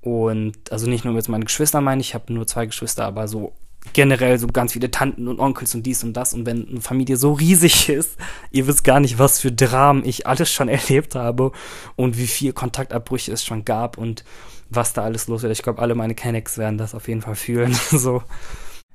Und 0.00 0.72
also 0.72 0.88
nicht 0.88 1.04
nur 1.04 1.12
mit 1.12 1.28
meinen 1.28 1.44
Geschwistern 1.44 1.84
meine 1.84 2.00
ich 2.00 2.14
habe 2.14 2.32
nur 2.32 2.46
zwei 2.46 2.64
Geschwister, 2.64 3.04
aber 3.04 3.28
so 3.28 3.52
generell 3.92 4.38
so 4.38 4.46
ganz 4.46 4.72
viele 4.72 4.90
Tanten 4.90 5.28
und 5.28 5.40
Onkels 5.40 5.74
und 5.74 5.84
dies 5.84 6.02
und 6.02 6.14
das. 6.14 6.32
Und 6.32 6.46
wenn 6.46 6.68
eine 6.68 6.80
Familie 6.80 7.18
so 7.18 7.34
riesig 7.34 7.88
ist, 7.90 8.16
ihr 8.50 8.66
wisst 8.66 8.84
gar 8.84 9.00
nicht, 9.00 9.18
was 9.18 9.40
für 9.40 9.52
Dramen 9.52 10.04
ich 10.04 10.26
alles 10.26 10.50
schon 10.50 10.68
erlebt 10.70 11.14
habe 11.14 11.52
und 11.96 12.16
wie 12.16 12.26
viel 12.26 12.54
Kontaktabbrüche 12.54 13.32
es 13.32 13.44
schon 13.44 13.66
gab 13.66 13.98
und 13.98 14.24
was 14.70 14.94
da 14.94 15.02
alles 15.02 15.28
los 15.28 15.42
wird. 15.42 15.52
Ich 15.52 15.62
glaube, 15.62 15.82
alle 15.82 15.94
meine 15.94 16.14
Kennex 16.14 16.56
werden 16.56 16.78
das 16.78 16.94
auf 16.94 17.08
jeden 17.08 17.22
Fall 17.22 17.34
fühlen. 17.34 17.74
so. 17.90 18.22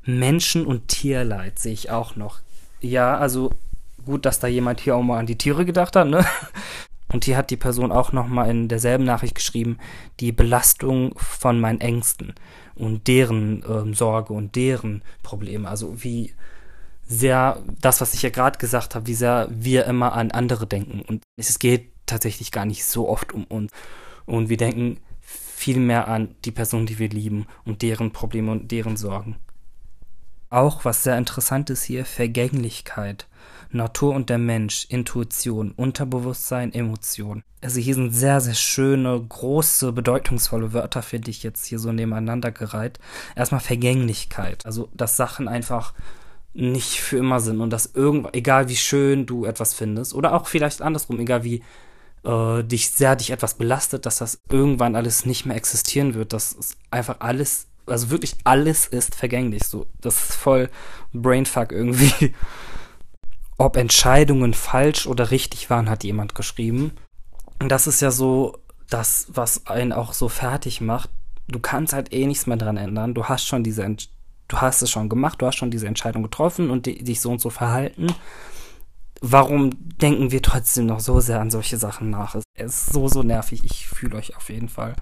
Menschen- 0.04 0.66
und 0.66 0.88
Tierleid 0.88 1.60
sehe 1.60 1.74
ich 1.74 1.90
auch 1.90 2.16
noch 2.16 2.40
ja, 2.82 3.18
also 3.18 3.52
gut, 4.06 4.26
dass 4.26 4.40
da 4.40 4.48
jemand 4.48 4.80
hier 4.80 4.96
auch 4.96 5.04
mal 5.04 5.20
an 5.20 5.26
die 5.26 5.38
Tiere 5.38 5.66
gedacht 5.66 5.96
hat, 5.96 6.08
ne? 6.08 6.26
Und 7.12 7.24
hier 7.24 7.38
hat 7.38 7.52
die 7.52 7.58
Person 7.58 7.92
auch 7.92 8.12
nochmal 8.12 8.50
in 8.50 8.68
derselben 8.68 9.04
Nachricht 9.04 9.36
geschrieben, 9.36 9.78
die 10.20 10.32
Belastung 10.32 11.14
von 11.18 11.60
meinen 11.62 11.80
Ängsten 11.80 12.34
und 12.74 13.08
deren 13.08 13.64
ähm, 13.70 13.94
Sorge 13.94 14.34
und 14.34 14.56
deren 14.56 15.04
Probleme. 15.22 15.70
Also 15.70 16.04
wie 16.04 16.34
sehr, 17.08 17.62
das, 17.80 18.02
was 18.02 18.16
ich 18.16 18.24
ja 18.24 18.32
gerade 18.32 18.58
gesagt 18.58 18.96
habe, 18.96 19.08
wie 19.08 19.14
sehr 19.14 19.48
wir 19.52 19.86
immer 19.86 20.14
an 20.14 20.32
andere 20.32 20.66
denken. 20.66 21.02
Und 21.02 21.24
es 21.38 21.60
geht 21.60 21.92
tatsächlich 22.06 22.52
gar 22.52 22.66
nicht 22.66 22.84
so 22.86 23.08
oft 23.08 23.34
um 23.34 23.46
uns. 23.46 23.72
Und 24.26 24.50
wir 24.50 24.58
denken 24.58 24.98
viel 25.22 25.80
mehr 25.80 26.08
an 26.08 26.36
die 26.44 26.52
Person, 26.52 26.86
die 26.86 27.00
wir 27.00 27.10
lieben 27.10 27.46
und 27.66 27.82
deren 27.82 28.12
Probleme 28.12 28.52
und 28.52 28.72
deren 28.72 28.98
Sorgen. 28.98 29.38
Auch, 30.56 30.86
was 30.86 31.04
sehr 31.04 31.18
interessant 31.18 31.70
ist 31.70 31.84
hier, 31.84 32.06
Vergänglichkeit. 32.06 33.28
Natur 33.72 34.16
und 34.16 34.30
der 34.30 34.38
Mensch, 34.38 34.86
Intuition, 34.88 35.72
Unterbewusstsein, 35.72 36.72
Emotion. 36.72 37.44
Also 37.62 37.82
hier 37.82 37.94
sind 37.94 38.12
sehr, 38.12 38.40
sehr 38.40 38.54
schöne, 38.54 39.20
große, 39.20 39.92
bedeutungsvolle 39.92 40.72
Wörter, 40.72 41.02
finde 41.02 41.30
ich 41.30 41.44
jetzt 41.44 41.66
hier 41.66 41.78
so 41.78 41.92
nebeneinander 41.92 42.54
gereiht. 42.54 43.00
Erstmal 43.36 43.60
Vergänglichkeit. 43.60 44.66
Also, 44.66 44.88
dass 44.94 45.18
Sachen 45.18 45.50
einfach 45.50 45.94
nicht 46.54 47.02
für 47.02 47.18
immer 47.18 47.42
sind 47.42 47.60
und 47.60 47.72
dass 47.72 47.92
irgendwann, 47.94 48.34
egal 48.34 48.70
wie 48.70 48.78
schön 48.78 49.26
du 49.26 49.44
etwas 49.44 49.74
findest, 49.74 50.14
oder 50.14 50.34
auch 50.34 50.48
vielleicht 50.48 50.82
andersrum, 50.82 51.20
egal 51.20 51.44
wie 51.44 51.64
äh, 52.24 52.64
dich 52.64 52.92
sehr 52.92 53.18
dich 53.18 53.32
etwas 53.32 53.56
belastet, 53.56 54.06
dass 54.06 54.20
das 54.20 54.40
irgendwann 54.50 54.96
alles 54.96 55.26
nicht 55.26 55.46
mehr 55.46 55.58
existieren 55.58 56.14
wird, 56.14 56.32
dass 56.32 56.78
einfach 56.92 57.18
alles 57.20 57.68
also 57.86 58.10
wirklich 58.10 58.36
alles 58.44 58.88
ist 58.88 59.16
vergänglich. 59.16 59.64
So, 59.66 59.88
das 60.02 60.30
ist 60.30 60.36
voll 60.36 60.70
Brainfuck 61.14 61.72
irgendwie. 61.72 62.34
Ob 63.58 63.78
Entscheidungen 63.78 64.54
falsch 64.54 65.08
oder 65.08 65.32
richtig 65.32 65.70
waren, 65.70 65.90
hat 65.90 66.04
jemand 66.04 66.36
geschrieben. 66.36 66.92
Und 67.62 67.70
das 67.70 67.88
ist 67.88 68.02
ja 68.02 68.12
so 68.12 68.58
das, 68.90 69.28
was 69.30 69.68
einen 69.68 69.94
auch 69.94 70.14
so 70.14 70.30
fertig 70.30 70.82
macht. 70.82 71.10
Du 71.48 71.60
kannst 71.60 71.94
halt 71.94 72.12
eh 72.12 72.26
nichts 72.26 72.48
mehr 72.48 72.58
dran 72.58 72.78
ändern. 72.78 73.14
Du 73.14 73.26
hast 73.26 73.46
schon 73.46 73.64
diese, 73.64 73.84
Ent 73.84 74.10
du 74.48 74.58
hast 74.58 74.82
es 74.82 74.92
schon 74.92 75.10
gemacht, 75.10 75.42
du 75.42 75.46
hast 75.46 75.56
schon 75.56 75.72
diese 75.72 75.88
Entscheidung 75.88 76.24
getroffen 76.24 76.70
und 76.70 76.86
dich 76.86 77.22
so 77.22 77.32
und 77.32 77.40
so 77.40 77.50
verhalten. 77.50 78.08
Warum 79.22 79.72
denken 79.98 80.32
wir 80.32 80.42
trotzdem 80.42 80.86
noch 80.88 81.00
so 81.00 81.20
sehr 81.20 81.40
an 81.40 81.50
solche 81.50 81.78
Sachen 81.78 82.10
nach? 82.10 82.36
Es 82.36 82.44
ist 82.56 82.94
so, 82.94 83.08
so 83.08 83.24
nervig. 83.24 83.64
Ich 83.64 83.88
fühle 83.88 84.18
euch 84.18 84.36
auf 84.36 84.50
jeden 84.50 84.70
Fall. 84.70 84.96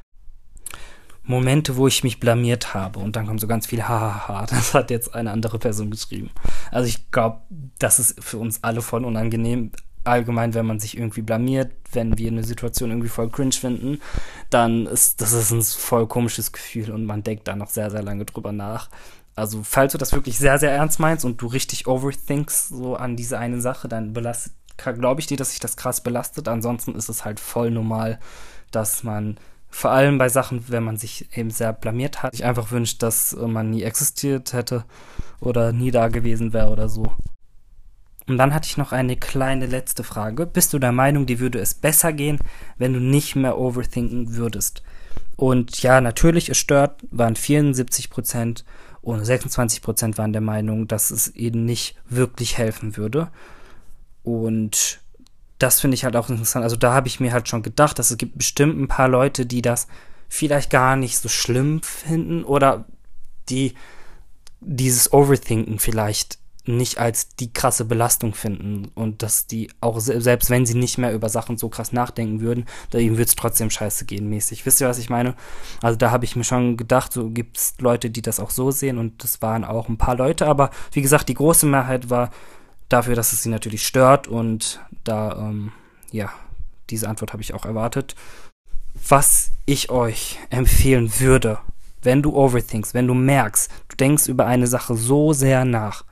Momente, 1.26 1.78
wo 1.78 1.88
ich 1.88 2.04
mich 2.04 2.20
blamiert 2.20 2.74
habe. 2.74 3.00
Und 3.00 3.16
dann 3.16 3.28
kommt 3.28 3.40
so 3.40 3.48
ganz 3.48 3.66
viel 3.68 3.84
Hahaha. 3.84 4.46
Das 4.50 4.74
hat 4.74 4.92
jetzt 4.92 5.16
eine 5.16 5.32
andere 5.32 5.60
Person 5.60 5.92
geschrieben. 5.92 6.30
Also 6.72 6.88
ich 6.88 7.12
glaube, 7.12 7.42
das 7.80 8.00
ist 8.00 8.24
für 8.24 8.38
uns 8.38 8.64
alle 8.64 8.82
voll 8.82 9.06
unangenehm. 9.06 9.72
Allgemein, 10.04 10.54
wenn 10.54 10.66
man 10.66 10.82
sich 10.82 10.98
irgendwie 10.98 11.22
blamiert, 11.22 11.72
wenn 11.94 12.18
wir 12.18 12.28
eine 12.30 12.44
Situation 12.44 12.90
irgendwie 12.90 13.08
voll 13.08 13.30
cringe 13.30 13.54
finden, 13.54 14.02
dann 14.50 14.86
ist 14.86 15.22
das 15.22 15.32
ist 15.32 15.52
ein 15.52 15.62
voll 15.62 16.08
komisches 16.08 16.52
Gefühl 16.52 16.92
und 16.92 17.06
man 17.06 17.24
denkt 17.24 17.48
da 17.48 17.56
noch 17.56 17.70
sehr, 17.70 17.90
sehr 17.90 18.04
lange 18.04 18.26
drüber 18.26 18.52
nach. 18.52 18.90
Also, 19.36 19.64
falls 19.64 19.94
du 19.94 19.98
das 19.98 20.12
wirklich 20.12 20.38
sehr, 20.38 20.60
sehr 20.60 20.74
ernst 20.74 21.00
meinst 21.00 21.24
und 21.24 21.42
du 21.42 21.48
richtig 21.48 21.88
overthinkst 21.88 22.68
so 22.68 22.98
an 22.98 23.16
diese 23.16 23.40
eine 23.40 23.62
Sache, 23.62 23.88
dann 23.88 24.12
belastet, 24.12 24.54
glaube 24.78 25.22
ich 25.22 25.28
dir, 25.28 25.38
dass 25.38 25.52
sich 25.52 25.60
das 25.60 25.78
krass 25.78 26.02
belastet. 26.02 26.50
Ansonsten 26.50 26.96
ist 26.96 27.10
es 27.10 27.24
halt 27.24 27.40
voll 27.40 27.72
normal, 27.72 28.20
dass 28.72 29.04
man 29.04 29.38
vor 29.74 29.90
allem 29.90 30.20
bei 30.20 30.30
Sachen, 30.30 30.64
wenn 30.70 30.84
man 30.84 30.98
sich 30.98 31.36
eben 31.36 31.50
sehr 31.50 31.74
blamiert 31.74 32.22
hat, 32.22 32.34
sich 32.34 32.46
einfach 32.46 32.70
wünscht, 32.70 33.02
dass 33.02 33.36
man 33.36 33.72
nie 33.72 33.82
existiert 33.82 34.54
hätte 34.54 34.86
oder 35.40 35.74
nie 35.74 35.90
da 35.90 36.10
gewesen 36.10 36.54
wäre 36.54 36.70
oder 36.70 36.88
so. 36.88 37.12
Und 38.28 38.38
dann 38.38 38.54
hatte 38.54 38.68
ich 38.68 38.78
noch 38.78 38.92
eine 38.92 39.18
kleine 39.18 39.66
letzte 39.66 40.04
Frage. 40.04 40.46
Bist 40.46 40.74
du 40.74 40.80
der 40.80 40.92
Meinung, 40.92 41.26
dir 41.26 41.40
würde 41.40 41.60
es 41.60 41.74
besser 41.74 42.14
gehen, 42.14 42.38
wenn 42.78 42.94
du 42.94 43.00
nicht 43.00 43.36
mehr 43.36 43.58
overthinken 43.58 44.36
würdest? 44.36 44.84
Und 45.38 45.82
ja, 45.82 46.00
natürlich, 46.02 46.50
es 46.50 46.60
stört, 46.60 47.02
waren 47.10 47.36
74 47.36 48.12
Prozent 48.12 48.66
und 49.02 49.26
26 49.26 49.82
Prozent 49.82 50.18
waren 50.20 50.34
der 50.34 50.42
Meinung, 50.42 50.88
dass 50.88 51.10
es 51.10 51.36
ihnen 51.36 51.66
nicht 51.66 51.96
wirklich 52.08 52.60
helfen 52.60 52.96
würde. 52.96 53.32
Und 54.22 55.02
das 55.64 55.80
finde 55.80 55.96
ich 55.96 56.04
halt 56.04 56.18
auch 56.18 56.30
interessant. 56.30 56.64
Also 56.64 56.76
da 56.76 56.94
habe 56.94 57.08
ich 57.08 57.22
mir 57.22 57.32
halt 57.32 57.48
schon 57.48 57.64
gedacht, 57.64 57.98
dass 57.98 58.12
es 58.12 58.18
gibt 58.18 58.38
bestimmt 58.38 58.80
ein 58.80 58.90
paar 58.90 59.08
Leute, 59.08 59.46
die 59.46 59.62
das 59.62 59.88
vielleicht 60.28 60.70
gar 60.70 60.98
nicht 60.98 61.18
so 61.18 61.30
schlimm 61.30 61.82
finden 61.82 62.44
oder 62.44 62.86
die 63.50 63.74
dieses 64.60 65.14
Overthinken 65.14 65.80
vielleicht 65.80 66.38
nicht 66.66 66.98
als 66.98 67.30
die 67.36 67.52
krasse 67.52 67.86
Belastung 67.86 68.34
finden 68.34 68.90
und 68.96 69.22
dass 69.22 69.48
die 69.48 69.70
auch 69.82 70.00
selbst 70.00 70.50
wenn 70.50 70.66
sie 70.66 70.76
nicht 70.76 70.98
mehr 70.98 71.14
über 71.14 71.30
Sachen 71.30 71.58
so 71.58 71.70
krass 71.70 71.92
nachdenken 71.92 72.42
würden, 72.42 72.66
da 72.90 72.98
ihnen 73.00 73.18
wird 73.18 73.30
es 73.30 73.36
trotzdem 73.36 73.70
scheiße 73.70 74.06
gehen 74.06 74.30
mäßig. 74.30 74.66
Wisst 74.66 74.82
ihr, 74.82 74.88
was 74.88 74.98
ich 74.98 75.10
meine? 75.10 75.36
Also 75.82 75.98
da 75.98 76.12
habe 76.12 76.26
ich 76.26 76.36
mir 76.36 76.46
schon 76.46 76.78
gedacht, 76.78 77.14
so 77.14 77.30
gibt 77.30 77.58
es 77.58 77.76
Leute, 77.80 78.10
die 78.10 78.22
das 78.22 78.40
auch 78.40 78.50
so 78.50 78.72
sehen 78.72 78.98
und 78.98 79.24
das 79.24 79.42
waren 79.42 79.64
auch 79.64 79.88
ein 79.88 79.98
paar 79.98 80.16
Leute, 80.16 80.48
aber 80.48 80.72
wie 80.92 81.02
gesagt, 81.02 81.30
die 81.30 81.34
große 81.34 81.66
Mehrheit 81.66 82.10
war 82.10 82.32
dafür, 82.94 83.16
dass 83.16 83.34
es 83.34 83.44
sie 83.44 83.50
natürlich 83.50 83.86
stört 83.86 84.28
und 84.28 84.80
da, 85.04 85.36
ähm, 85.38 85.72
ja, 86.12 86.32
diese 86.90 87.10
Antwort 87.10 87.34
habe 87.34 87.42
ich 87.42 87.54
auch 87.54 87.66
erwartet. 87.66 88.16
Was 89.08 89.52
ich 89.66 89.90
euch 89.90 90.40
empfehlen 90.50 91.12
würde, 91.20 91.58
wenn 92.04 92.22
du 92.22 92.36
overthinkst, 92.36 92.94
wenn 92.94 93.08
du 93.08 93.14
merkst, 93.14 93.72
du 93.88 93.96
denkst 93.96 94.28
über 94.28 94.46
eine 94.46 94.68
Sache 94.68 94.96
so 94.96 95.34
sehr 95.34 95.66
nach, 95.66 96.04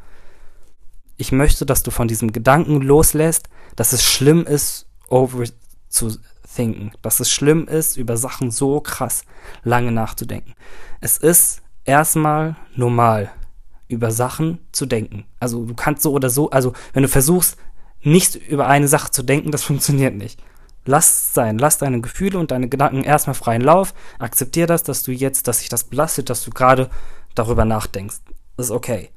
ich 1.17 1.31
möchte, 1.31 1.65
dass 1.65 1.83
du 1.83 1.91
von 1.91 2.07
diesem 2.07 2.31
Gedanken 2.31 2.81
loslässt, 2.81 3.47
dass 3.75 3.93
es 3.93 4.03
schlimm 4.03 4.45
ist, 4.45 4.87
over 5.07 5.43
zu 5.87 6.17
thinken, 6.55 6.93
dass 7.03 7.19
es 7.19 7.29
schlimm 7.29 7.67
ist, 7.67 7.95
über 7.95 8.17
Sachen 8.17 8.49
so 8.49 8.81
krass 8.81 9.23
lange 9.63 9.91
nachzudenken. 9.91 10.55
Es 10.99 11.17
ist 11.17 11.61
erstmal 11.85 12.55
normal, 12.75 13.31
über 13.91 14.12
Sachen 14.12 14.60
zu 14.71 14.86
denken. 14.86 15.25
Also 15.39 15.65
du 15.65 15.73
kannst 15.73 16.04
so 16.04 16.12
oder 16.12 16.30
so, 16.30 16.49
also 16.49 16.73
wenn 16.93 17.04
du 17.04 17.10
versuchst, 17.10 17.58
nicht 18.01 18.36
über 18.36 18.67
eine 18.67 18.88
Sache 18.88 19.12
zu 19.12 19.23
denken, 19.23 19.51
das 19.51 19.63
funktioniert 19.71 20.15
nicht. 20.15 20.41
Lass 20.86 21.34
sein, 21.34 21.60
lass 21.60 21.77
deine 21.77 22.01
Gefühle 22.01 22.39
und 22.39 22.49
deine 22.49 22.67
Gedanken 22.67 23.04
erstmal 23.04 23.36
freien 23.36 23.62
Lauf. 23.62 23.93
Akzeptier 24.17 24.65
das, 24.65 24.82
dass 24.82 25.04
du 25.04 25.12
jetzt, 25.12 25.47
dass 25.47 25.60
sich 25.60 25.69
das 25.69 25.84
belastet, 25.84 26.30
dass 26.30 26.43
du 26.43 26.49
gerade 26.49 26.89
darüber 27.36 27.65
nachdenkst. 27.65 28.17
Das 28.58 28.67
ist 28.67 28.71
okay. 28.71 29.12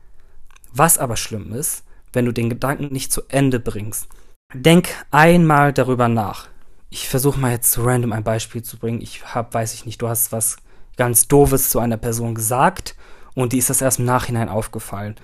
Was 0.72 0.98
aber 0.98 1.16
schlimm 1.16 1.52
ist, 1.54 1.84
wenn 2.12 2.26
du 2.26 2.32
den 2.32 2.50
Gedanken 2.50 2.92
nicht 2.92 3.12
zu 3.12 3.22
Ende 3.28 3.60
bringst. 3.60 4.08
Denk 4.52 4.88
einmal 5.10 5.72
darüber 5.72 6.08
nach. 6.08 6.48
Ich 6.90 7.08
versuche 7.08 7.40
mal 7.40 7.52
jetzt 7.52 7.78
random 7.78 8.12
ein 8.12 8.24
Beispiel 8.24 8.62
zu 8.62 8.78
bringen. 8.78 9.00
Ich 9.00 9.34
habe, 9.34 9.52
weiß 9.54 9.72
ich 9.74 9.86
nicht, 9.86 10.02
du 10.02 10.08
hast 10.08 10.32
was 10.32 10.58
ganz 10.96 11.28
doofes 11.28 11.70
zu 11.70 11.78
einer 11.78 11.96
Person 11.96 12.34
gesagt 12.34 12.94
und 13.34 13.52
die 13.52 13.58
ist 13.58 13.70
das 13.70 13.82
erst 13.82 13.98
im 13.98 14.04
Nachhinein 14.04 14.48
aufgefallen. 14.48 15.16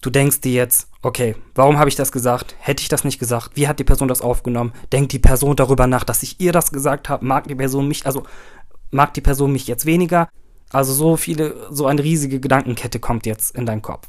Du 0.00 0.10
denkst 0.10 0.40
dir 0.42 0.52
jetzt, 0.52 0.88
okay, 1.02 1.34
warum 1.54 1.78
habe 1.78 1.88
ich 1.88 1.96
das 1.96 2.12
gesagt? 2.12 2.54
Hätte 2.60 2.82
ich 2.82 2.88
das 2.88 3.04
nicht 3.04 3.18
gesagt? 3.18 3.50
Wie 3.54 3.66
hat 3.66 3.80
die 3.80 3.84
Person 3.84 4.06
das 4.06 4.20
aufgenommen? 4.20 4.72
Denkt 4.92 5.12
die 5.12 5.18
Person 5.18 5.56
darüber 5.56 5.86
nach, 5.86 6.04
dass 6.04 6.22
ich 6.22 6.40
ihr 6.40 6.52
das 6.52 6.70
gesagt 6.70 7.08
habe? 7.08 7.24
Mag 7.24 7.48
die 7.48 7.56
Person 7.56 7.88
mich, 7.88 8.06
also 8.06 8.22
mag 8.90 9.12
die 9.14 9.20
Person 9.20 9.52
mich 9.52 9.66
jetzt 9.66 9.86
weniger? 9.86 10.28
Also 10.70 10.92
so 10.92 11.16
viele, 11.16 11.66
so 11.70 11.86
eine 11.86 12.04
riesige 12.04 12.38
Gedankenkette 12.38 13.00
kommt 13.00 13.26
jetzt 13.26 13.56
in 13.56 13.66
deinen 13.66 13.82
Kopf. 13.82 14.06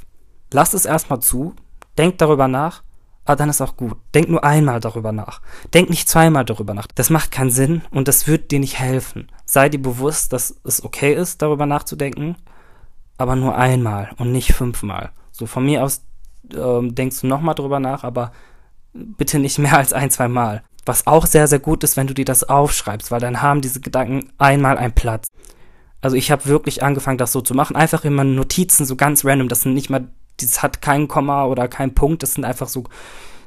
Lass 0.51 0.73
es 0.73 0.85
erstmal 0.85 1.21
zu, 1.21 1.55
denk 1.97 2.17
darüber 2.19 2.47
nach, 2.47 2.83
aber 3.25 3.35
dann 3.35 3.49
ist 3.49 3.61
auch 3.61 3.77
gut. 3.77 3.95
Denk 4.13 4.29
nur 4.29 4.43
einmal 4.43 4.79
darüber 4.79 5.11
nach. 5.11 5.41
Denk 5.73 5.89
nicht 5.89 6.09
zweimal 6.09 6.45
darüber 6.45 6.73
nach. 6.73 6.87
Das 6.95 7.09
macht 7.09 7.31
keinen 7.31 7.51
Sinn 7.51 7.81
und 7.91 8.07
das 8.07 8.27
wird 8.27 8.51
dir 8.51 8.59
nicht 8.59 8.79
helfen. 8.79 9.31
Sei 9.45 9.69
dir 9.69 9.81
bewusst, 9.81 10.33
dass 10.33 10.59
es 10.63 10.83
okay 10.83 11.13
ist, 11.13 11.41
darüber 11.41 11.65
nachzudenken, 11.65 12.35
aber 13.19 13.35
nur 13.35 13.55
einmal 13.55 14.09
und 14.17 14.31
nicht 14.31 14.53
fünfmal. 14.53 15.11
So 15.31 15.45
von 15.45 15.65
mir 15.65 15.83
aus 15.83 16.03
ähm, 16.55 16.95
denkst 16.95 17.21
du 17.21 17.27
nochmal 17.27 17.55
drüber 17.55 17.79
nach, 17.79 18.03
aber 18.03 18.31
bitte 18.93 19.39
nicht 19.39 19.59
mehr 19.59 19.77
als 19.77 19.93
ein, 19.93 20.09
zwei 20.09 20.27
Mal. 20.27 20.63
Was 20.85 21.05
auch 21.05 21.25
sehr, 21.25 21.47
sehr 21.47 21.59
gut 21.59 21.83
ist, 21.83 21.97
wenn 21.97 22.07
du 22.07 22.13
dir 22.13 22.25
das 22.25 22.45
aufschreibst, 22.45 23.11
weil 23.11 23.19
dann 23.19 23.41
haben 23.41 23.61
diese 23.61 23.81
Gedanken 23.81 24.31
einmal 24.37 24.77
einen 24.77 24.93
Platz. 24.93 25.27
Also 26.01 26.15
ich 26.15 26.31
habe 26.31 26.45
wirklich 26.45 26.81
angefangen, 26.81 27.17
das 27.17 27.33
so 27.33 27.41
zu 27.41 27.53
machen. 27.53 27.75
Einfach 27.75 28.05
immer 28.05 28.23
Notizen, 28.23 28.85
so 28.85 28.95
ganz 28.95 29.25
random. 29.25 29.49
Das 29.49 29.61
sind 29.61 29.73
nicht 29.73 29.89
mal, 29.89 30.07
das 30.39 30.63
hat 30.63 30.81
kein 30.81 31.09
Komma 31.09 31.45
oder 31.45 31.67
kein 31.67 31.93
Punkt. 31.93 32.23
Das 32.23 32.33
sind 32.33 32.45
einfach 32.45 32.69
so, 32.69 32.85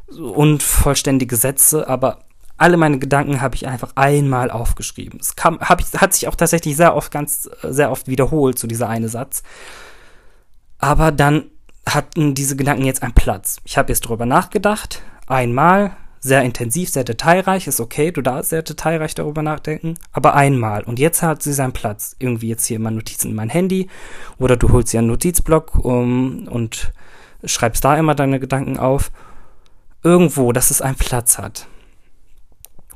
so 0.07 0.33
unvollständige 0.33 1.37
Sätze. 1.37 1.89
Aber 1.89 2.19
alle 2.63 2.77
meine 2.77 3.01
Gedanken 3.01 3.41
habe 3.41 3.57
ich 3.57 3.67
einfach 3.67 3.91
einmal 3.97 4.51
aufgeschrieben. 4.51 5.19
Es 5.21 5.35
kam, 5.35 5.59
hab 5.59 5.81
ich, 5.81 5.89
hat 6.01 6.15
sich 6.15 6.29
auch 6.29 6.37
tatsächlich 6.37 6.77
sehr 6.77 6.95
oft, 6.95 7.11
ganz, 7.11 7.51
sehr 7.63 7.91
oft 7.91 8.07
wiederholt, 8.07 8.57
so 8.57 8.69
dieser 8.69 8.89
eine 8.89 9.09
Satz. 9.09 9.43
Aber 10.79 11.11
dann 11.11 11.47
hatten 11.85 12.35
diese 12.35 12.55
Gedanken 12.55 12.85
jetzt 12.85 13.03
einen 13.03 13.15
Platz. 13.15 13.57
Ich 13.65 13.77
habe 13.77 13.91
jetzt 13.91 14.03
drüber 14.03 14.27
nachgedacht, 14.27 15.03
einmal, 15.27 15.97
sehr 16.21 16.43
intensiv, 16.43 16.89
sehr 16.89 17.03
detailreich, 17.03 17.67
ist 17.67 17.81
okay, 17.81 18.13
du 18.13 18.23
darfst 18.23 18.51
sehr 18.51 18.63
detailreich 18.63 19.17
darüber 19.17 19.43
nachdenken, 19.43 19.95
aber 20.13 20.35
einmal. 20.35 20.85
Und 20.85 21.01
jetzt 21.01 21.21
hat 21.21 21.43
sie 21.43 21.53
seinen 21.53 21.73
Platz. 21.73 22.15
Irgendwie 22.21 22.49
jetzt 22.49 22.67
hier 22.67 22.77
immer 22.77 22.93
Notizen 22.93 23.31
in 23.31 23.35
mein 23.35 23.51
Handy 23.51 23.89
oder 24.39 24.57
du 24.57 24.71
holst 24.71 24.93
dir 24.93 25.01
einen 25.01 25.09
Notizblock 25.09 25.85
um, 25.85 26.47
und 26.47 26.93
schreibst 27.45 27.85
da 27.85 27.97
immer 27.97 28.15
deine 28.15 28.39
Gedanken 28.39 28.79
auf. 28.79 29.11
Irgendwo, 30.05 30.53
dass 30.53 30.71
es 30.71 30.81
einen 30.81 30.95
Platz 30.95 31.39
hat. 31.39 31.67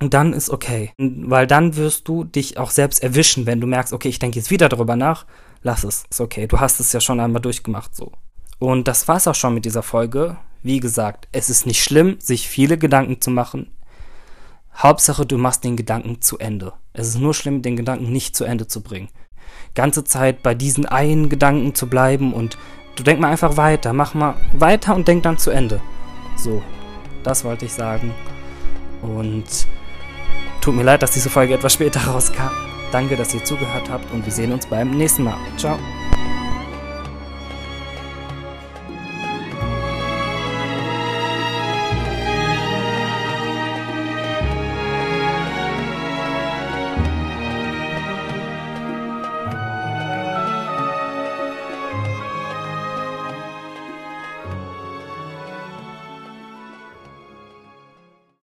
Und 0.00 0.12
dann 0.12 0.32
ist 0.32 0.50
okay. 0.50 0.92
Weil 0.98 1.46
dann 1.46 1.76
wirst 1.76 2.06
du 2.08 2.24
dich 2.24 2.58
auch 2.58 2.70
selbst 2.70 3.02
erwischen, 3.02 3.46
wenn 3.46 3.60
du 3.60 3.66
merkst, 3.66 3.92
okay, 3.92 4.08
ich 4.08 4.18
denke 4.18 4.38
jetzt 4.38 4.50
wieder 4.50 4.68
darüber 4.68 4.96
nach, 4.96 5.26
lass 5.62 5.84
es, 5.84 6.04
ist 6.10 6.20
okay. 6.20 6.46
Du 6.46 6.60
hast 6.60 6.80
es 6.80 6.92
ja 6.92 7.00
schon 7.00 7.20
einmal 7.20 7.40
durchgemacht, 7.40 7.94
so. 7.94 8.12
Und 8.58 8.88
das 8.88 9.08
war's 9.08 9.26
auch 9.26 9.34
schon 9.34 9.54
mit 9.54 9.64
dieser 9.64 9.82
Folge. 9.82 10.36
Wie 10.62 10.80
gesagt, 10.80 11.28
es 11.32 11.50
ist 11.50 11.66
nicht 11.66 11.82
schlimm, 11.82 12.16
sich 12.18 12.48
viele 12.48 12.78
Gedanken 12.78 13.20
zu 13.20 13.30
machen. 13.30 13.70
Hauptsache, 14.76 15.24
du 15.24 15.38
machst 15.38 15.64
den 15.64 15.76
Gedanken 15.76 16.20
zu 16.20 16.38
Ende. 16.38 16.74
Es 16.92 17.08
ist 17.08 17.18
nur 17.18 17.34
schlimm, 17.34 17.62
den 17.62 17.76
Gedanken 17.76 18.12
nicht 18.12 18.36
zu 18.36 18.44
Ende 18.44 18.66
zu 18.66 18.82
bringen. 18.82 19.08
Ganze 19.74 20.04
Zeit 20.04 20.42
bei 20.42 20.54
diesen 20.54 20.86
einen 20.86 21.28
Gedanken 21.28 21.74
zu 21.74 21.86
bleiben 21.86 22.34
und 22.34 22.58
du 22.96 23.02
denk 23.02 23.20
mal 23.20 23.30
einfach 23.30 23.56
weiter, 23.56 23.92
mach 23.92 24.14
mal 24.14 24.34
weiter 24.52 24.94
und 24.94 25.08
denk 25.08 25.22
dann 25.22 25.38
zu 25.38 25.50
Ende. 25.50 25.80
So, 26.36 26.62
das 27.22 27.44
wollte 27.44 27.64
ich 27.64 27.72
sagen. 27.72 28.12
Und 29.02 29.66
tut 30.66 30.74
mir 30.74 30.82
leid, 30.82 31.00
dass 31.00 31.12
diese 31.12 31.30
Folge 31.30 31.54
etwas 31.54 31.74
später 31.74 32.00
rauskam. 32.08 32.50
Danke, 32.90 33.16
dass 33.16 33.32
ihr 33.34 33.44
zugehört 33.44 33.88
habt 33.88 34.12
und 34.12 34.24
wir 34.24 34.32
sehen 34.32 34.52
uns 34.52 34.66
beim 34.66 34.90
nächsten 34.90 35.22
Mal. 35.22 35.36
Ciao. 35.56 35.78